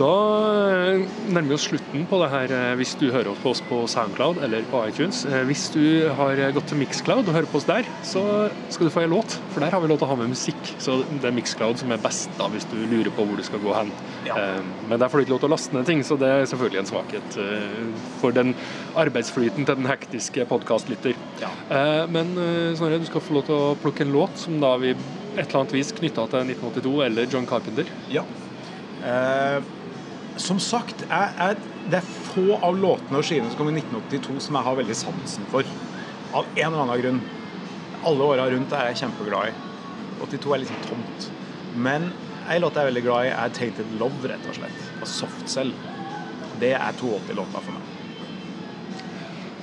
Da 0.00 0.08
eh, 0.72 1.02
nærmer 1.28 1.50
vi 1.50 1.56
oss 1.58 1.66
slutten 1.68 2.06
på 2.08 2.18
det 2.22 2.28
her 2.32 2.52
eh, 2.56 2.70
hvis 2.80 2.94
du 2.96 3.10
hører 3.12 3.36
på 3.42 3.50
oss 3.52 3.60
på 3.68 3.82
Soundcloud 3.90 4.40
eller 4.46 4.64
på 4.70 4.80
iTunes. 4.88 5.26
Eh, 5.28 5.42
Hvis 5.48 5.66
du 5.74 6.08
har 6.16 6.40
gått 6.56 6.70
til 6.70 6.80
Mixcloud 6.80 7.28
og 7.28 7.36
hører 7.36 7.50
på 7.50 7.60
oss 7.60 7.68
der, 7.68 7.88
så 8.06 8.22
skal 8.72 8.88
du 8.88 8.94
få 8.94 9.04
en 9.04 9.12
låt. 9.12 9.36
For 9.52 9.60
der 9.60 9.74
har 9.76 9.82
vi 9.84 9.90
lov 9.90 10.00
til 10.00 10.08
å 10.08 10.12
ha 10.14 10.18
med 10.22 10.32
musikk. 10.32 10.72
Så 10.80 11.02
det 11.10 11.28
er 11.28 11.36
Mixcloud 11.36 11.82
som 11.82 11.92
er 11.92 12.00
best 12.00 12.32
da 12.40 12.48
hvis 12.52 12.64
du 12.72 12.78
lurer 12.80 13.12
på 13.12 13.26
hvor 13.28 13.36
du 13.36 13.44
skal 13.44 13.60
gå 13.60 13.76
hen. 13.76 13.92
Ja. 14.24 14.38
Men 14.88 14.96
der 15.02 15.10
får 15.10 15.20
du 15.20 15.26
ikke 15.26 15.34
lov 15.34 15.42
til 15.44 15.50
å 15.50 15.54
laste 15.54 15.76
ned 15.76 15.88
ting, 15.88 16.04
så 16.06 16.16
det 16.20 16.30
er 16.32 16.48
selvfølgelig 16.48 16.80
en 16.80 16.90
svakhet 16.90 17.38
for 18.22 18.36
den 18.36 18.54
arbeidsflyten 19.00 19.68
til 19.68 19.80
den 19.80 19.88
hektiske 19.90 20.46
podkastlytter. 20.48 21.16
Ja. 21.42 21.50
Men 22.12 22.32
Snorre, 22.78 23.00
du 23.02 23.08
skal 23.08 23.24
få 23.24 23.36
lov 23.36 23.48
til 23.48 23.56
å 23.56 23.72
plukke 23.82 24.06
en 24.06 24.14
låt 24.16 24.40
som 24.46 24.60
da 24.62 24.76
vi 24.80 24.94
et 24.94 25.44
eller 25.44 25.60
annet 25.62 25.76
vis 25.76 25.92
knytta 25.96 26.28
til 26.32 26.54
1982 26.54 26.94
eller 27.08 27.28
John 27.32 27.48
Carpenter. 27.50 27.90
Ja. 28.12 28.24
Eh, 29.00 29.60
som 30.38 30.60
sagt, 30.62 31.02
jeg, 31.08 31.32
jeg, 31.38 31.58
det 31.90 31.98
er 32.00 32.06
få 32.06 32.58
av 32.62 32.76
låtene 32.78 33.18
og 33.20 33.26
skivene 33.26 33.50
som 33.50 33.58
kom 33.60 33.70
i 33.72 33.78
1982 33.80 34.36
som 34.46 34.58
jeg 34.58 34.66
har 34.68 34.78
veldig 34.78 34.96
sansen 34.98 35.48
for. 35.50 35.68
Av 36.30 36.48
en 36.54 36.68
eller 36.68 36.84
annen 36.84 37.02
grunn. 37.02 37.20
Alle 38.06 38.28
åra 38.32 38.46
rundt 38.52 38.72
er 38.76 38.90
jeg 38.90 39.02
kjempeglad 39.02 39.50
i. 39.50 39.54
82 40.20 40.54
er 40.54 40.62
litt 40.62 40.70
sånn 40.70 40.84
tomt. 40.84 41.30
Men 41.72 42.12
ei 42.50 42.58
låt 42.60 42.76
jeg 42.76 42.86
er 42.86 42.90
veldig 42.90 43.04
glad 43.06 43.26
i, 43.26 43.32
er 43.34 43.54
'Tainted 43.54 43.92
Love', 43.94 44.28
rett 44.30 44.46
og 44.46 44.56
slett. 44.56 44.90
Av 45.00 45.08
Softcell. 45.08 45.74
Det 46.60 46.72
er 46.74 46.92
82-låta 46.92 47.62
for 47.62 47.76
meg. 47.78 47.79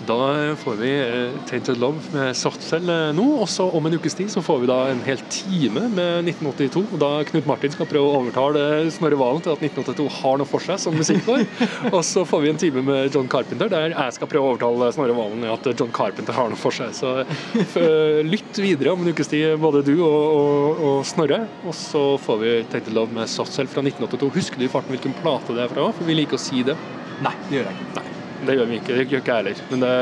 Da 0.07 0.55
får 0.55 0.75
vi 0.79 0.89
eh, 0.99 1.35
Tainted 1.49 1.77
Love 1.81 1.99
med 2.13 2.35
Softcell 2.37 2.87
eh, 2.89 3.09
nå, 3.15 3.25
og 3.41 3.49
så 3.51 3.65
om 3.75 3.87
en 3.87 3.95
ukes 3.97 4.15
tid 4.15 4.29
så 4.31 4.39
får 4.45 4.61
vi 4.61 4.69
da 4.69 4.77
en 4.91 5.01
hel 5.03 5.19
time 5.33 5.83
med 5.91 6.29
1982. 6.29 6.83
og 6.93 7.01
Da 7.01 7.09
Knut 7.27 7.49
Martin 7.49 7.73
skal 7.73 7.89
prøve 7.89 8.07
å 8.07 8.21
overtale 8.21 8.87
Snorre 8.93 9.19
Valen 9.19 9.43
til 9.43 9.55
at 9.55 9.65
1982 9.67 10.07
har 10.21 10.39
noe 10.39 10.47
for 10.47 10.63
seg 10.63 10.79
som 10.79 10.95
musikkår. 10.95 11.43
og 11.95 11.99
så 12.07 12.23
får 12.27 12.43
vi 12.45 12.51
en 12.53 12.61
time 12.61 12.85
med 12.87 13.15
John 13.15 13.27
Carpenter 13.31 13.71
der 13.73 13.91
jeg 13.91 14.15
skal 14.15 14.31
prøve 14.31 14.47
å 14.47 14.55
overtale 14.55 14.91
Snorre 14.95 15.17
Valen 15.17 15.43
til 15.43 15.75
at 15.75 15.83
John 15.83 15.93
Carpenter 15.99 16.39
har 16.39 16.51
noe 16.53 16.61
for 16.61 16.75
seg. 16.77 16.95
Så 16.95 17.13
eh, 17.19 18.23
lytt 18.23 18.63
videre 18.63 18.95
om 18.95 19.03
en 19.03 19.11
ukes 19.11 19.33
tid, 19.33 19.57
både 19.59 19.83
du 19.87 19.95
og, 19.97 20.07
og, 20.07 20.83
og 20.91 20.99
Snorre. 21.09 21.43
Og 21.67 21.75
så 21.75 22.05
får 22.23 22.43
vi 22.45 22.57
Tainted 22.71 22.95
Love 22.95 23.17
med 23.17 23.27
Softcell 23.31 23.67
fra 23.67 23.83
1982. 23.83 24.31
Husker 24.39 24.61
du 24.61 24.69
i 24.69 24.71
farten 24.71 24.95
hvilken 24.95 25.19
plate 25.19 25.57
det 25.57 25.67
er 25.67 25.73
fra? 25.73 25.91
For 25.91 26.07
vi 26.07 26.21
liker 26.21 26.39
å 26.39 26.45
si 26.47 26.63
det. 26.63 26.79
Nei, 27.25 27.35
det 27.49 27.59
gjør 27.59 27.67
jeg 27.67 27.81
ikke. 27.81 27.97
Nei, 27.97 28.06
det 28.45 28.57
gjør 28.57 28.69
vi 28.69 28.79
ikke. 28.81 28.93
Det 28.93 29.07
gjør 29.07 29.21
ikke 29.23 29.33
jeg 29.33 29.43
heller. 29.43 29.65
Men 29.71 29.85
det, 29.85 29.93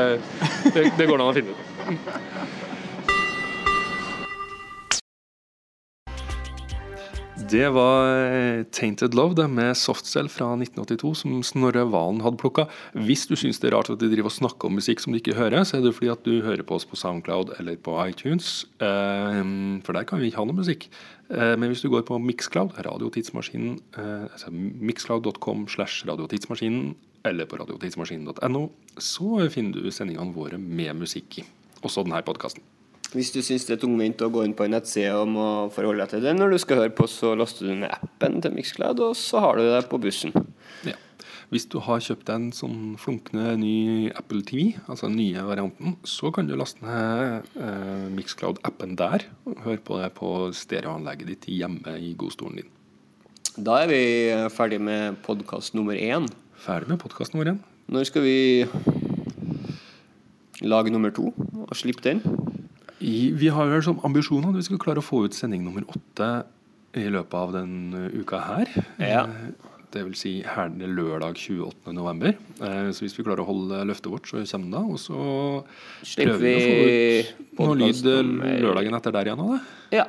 det, 0.74 0.86
det 0.98 1.08
går 1.08 1.22
an 1.22 1.30
å 1.32 1.36
finne 1.36 1.56
ut. 1.56 2.66
Det 7.46 7.68
var 7.70 8.08
eh, 8.26 8.62
Tainted 8.74 9.14
Love 9.14 9.36
det, 9.38 9.44
med 9.52 9.76
Softcell 9.78 10.26
fra 10.32 10.48
1982, 10.56 11.10
som 11.20 11.34
Snorre 11.46 11.84
Valen 11.92 12.22
hadde 12.24 12.40
plukka. 12.40 12.64
Hvis 12.96 13.26
du 13.30 13.36
syns 13.38 13.60
det 13.62 13.68
er 13.68 13.76
rart 13.76 13.90
at 13.92 14.00
de 14.00 14.08
driver 14.10 14.32
og 14.32 14.34
snakker 14.34 14.66
om 14.66 14.78
musikk 14.80 15.02
som 15.04 15.14
de 15.14 15.20
ikke 15.20 15.36
hører, 15.36 15.62
så 15.68 15.78
er 15.78 15.84
det 15.84 15.92
fordi 15.94 16.10
at 16.10 16.24
du 16.26 16.40
hører 16.42 16.64
på 16.66 16.78
oss 16.78 16.88
på 16.88 16.98
Soundcloud 16.98 17.52
eller 17.60 17.78
på 17.78 17.94
iTunes. 18.02 18.64
Eh, 18.82 19.42
For 19.86 19.94
der 19.94 20.08
kan 20.08 20.18
vi 20.22 20.32
ikke 20.32 20.40
ha 20.42 20.48
noe 20.48 20.58
musikk. 20.58 20.88
Eh, 21.30 21.54
Men 21.60 21.70
hvis 21.70 21.84
du 21.84 21.90
går 21.92 22.06
på 22.08 22.18
Mixcloud, 22.18 22.80
radiotidsmaskinen, 22.88 23.78
eh, 23.94 24.26
altså 24.32 24.50
mixcloud.com 24.50 25.68
slash 25.70 26.08
radiotidsmaskinen, 26.08 26.96
eller 27.30 27.48
på 27.50 27.58
radiotidsmaskinen.no, 27.60 28.64
så 28.98 29.44
finner 29.52 29.84
du 29.84 29.92
sendingene 29.94 30.34
våre 30.36 30.58
med 30.60 30.96
musikk 31.02 31.40
i. 31.42 31.46
Også 31.84 32.06
denne 32.06 32.22
podkasten. 32.26 32.64
Hvis 33.14 33.30
du 33.30 33.38
syns 33.44 33.64
det 33.68 33.76
er 33.76 33.82
tungvint 33.84 34.22
å 34.24 34.30
gå 34.34 34.42
inn 34.44 34.54
på 34.56 34.66
en 34.66 34.74
nettside 34.74 35.14
og 35.14 35.30
må 35.30 35.46
forholde 35.74 36.02
deg 36.02 36.16
til 36.16 36.24
det 36.26 36.34
når 36.36 36.52
du 36.52 36.58
skal 36.60 36.82
høre 36.82 36.94
på, 36.96 37.06
så 37.08 37.36
laster 37.38 37.68
du 37.68 37.76
ned 37.78 37.92
appen 37.94 38.40
til 38.42 38.54
Mixcloud, 38.56 39.00
og 39.00 39.14
så 39.18 39.42
har 39.44 39.58
du 39.58 39.66
det 39.68 39.84
på 39.90 40.00
bussen. 40.02 40.34
Ja. 40.88 40.96
Hvis 41.54 41.68
du 41.70 41.78
har 41.86 42.02
kjøpt 42.02 42.26
deg 42.26 42.40
en 42.40 42.48
sånn 42.54 42.80
flunkende 42.98 43.52
ny 43.60 44.10
Apple 44.18 44.42
TV, 44.46 44.72
altså 44.90 45.06
den 45.06 45.20
nye 45.20 45.44
varianten, 45.46 45.94
så 46.02 46.32
kan 46.34 46.48
du 46.48 46.56
laste 46.58 46.82
ned 46.82 47.46
eh, 47.54 48.08
Mixcloud-appen 48.16 48.96
der 48.98 49.28
og 49.46 49.62
høre 49.68 49.84
på 49.86 50.00
det 50.02 50.10
på 50.18 50.32
stereoanlegget 50.58 51.30
ditt 51.30 51.46
hjemme 51.54 51.94
i 52.02 52.10
godstolen 52.18 52.64
din. 52.64 52.72
Da 53.56 53.78
er 53.84 53.88
vi 53.88 54.02
ferdig 54.52 54.82
med 54.82 55.22
podkast 55.24 55.78
nummer 55.78 55.96
én. 55.96 56.26
Ferdig 56.66 56.90
med 56.90 56.98
podkasten 57.02 57.38
vår 57.38 57.50
igjen. 57.52 57.60
Når 57.94 58.08
skal 58.08 58.24
vi 58.24 58.66
lage 60.66 60.90
nummer 60.90 61.12
to 61.14 61.28
og 61.36 61.74
slippe 61.78 62.02
den? 62.06 62.22
I, 62.98 63.30
vi 63.36 63.50
har 63.52 63.68
vel 63.70 63.82
som 63.84 64.00
ambisjon 64.06 64.46
at 64.48 64.56
vi 64.56 64.64
skal 64.66 64.80
klare 64.82 65.02
å 65.02 65.04
få 65.06 65.24
ut 65.26 65.36
sending 65.36 65.62
nummer 65.66 65.84
åtte 65.92 66.30
i 66.96 67.04
løpet 67.12 67.36
av 67.36 67.52
den 67.54 67.72
uh, 67.92 68.06
uka 68.22 68.40
her. 68.48 68.70
Ja. 69.02 69.24
Eh, 69.28 69.72
Det 69.96 70.02
vil 70.04 70.16
si 70.18 70.30
her 70.44 70.68
lørdag 70.76 71.36
28. 71.38 71.92
november. 71.94 72.34
Eh, 72.60 72.88
Så 72.92 73.04
hvis 73.04 73.14
vi 73.16 73.22
klarer 73.24 73.44
å 73.44 73.48
holde 73.48 73.78
løftet 73.88 74.10
vårt, 74.12 74.26
så 74.28 74.42
kommer 74.50 74.72
det. 74.74 74.82
Og 74.92 74.98
så 75.00 75.20
Slipper 76.04 76.32
prøver 76.32 76.42
vi 76.42 76.54
å 76.56 76.64
få 77.56 77.62
ut 77.62 77.68
noe 77.68 77.76
lyd 77.80 78.00
eh, 78.10 78.22
nummer- 78.26 78.58
lørdagen 78.66 78.96
etter 78.98 79.14
der 79.14 79.30
igjen 79.30 79.44
òg, 79.44 79.52
da. 79.54 79.60
Ja. 79.94 80.04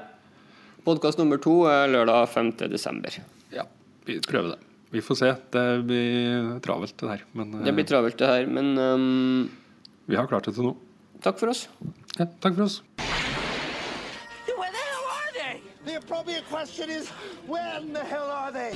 Podkast 0.87 1.19
nummer 1.21 1.37
to 1.43 1.53
er 1.71 1.87
lørdag 1.93 2.27
5. 2.33 2.51
desember. 2.71 3.19
Ja, 3.53 3.67
vi 4.07 4.17
prøver 4.25 4.55
det. 4.55 4.59
Vi 4.89 5.01
får 5.01 5.15
se. 5.19 5.33
Det 5.51 5.65
blir 5.83 6.59
travelt, 6.63 6.97
det 6.97 7.09
her. 7.09 7.23
Men 7.31 7.53
eh, 7.53 7.65
Det 7.65 7.73
blir 7.75 7.87
travelt, 7.87 8.17
det 8.17 8.27
her, 8.27 8.45
men 8.47 8.77
um... 8.77 9.49
vi 10.05 10.15
har 10.15 10.27
klart 10.27 10.45
det 10.47 10.55
til 10.55 10.69
nå. 10.69 10.75
takk 11.21 11.39
for 11.39 11.51
oss. 11.51 11.67
Ja, 12.17 12.25
takk 12.39 12.55
for 12.55 12.63
oss. 12.69 12.81
The 15.87 15.95
appropriate 15.95 16.43
question 16.49 16.89
is, 16.89 17.07
where 17.47 17.79
in 17.79 17.93
the 17.93 18.03
hell 18.03 18.27
are 18.27 18.51
they? 18.51 18.73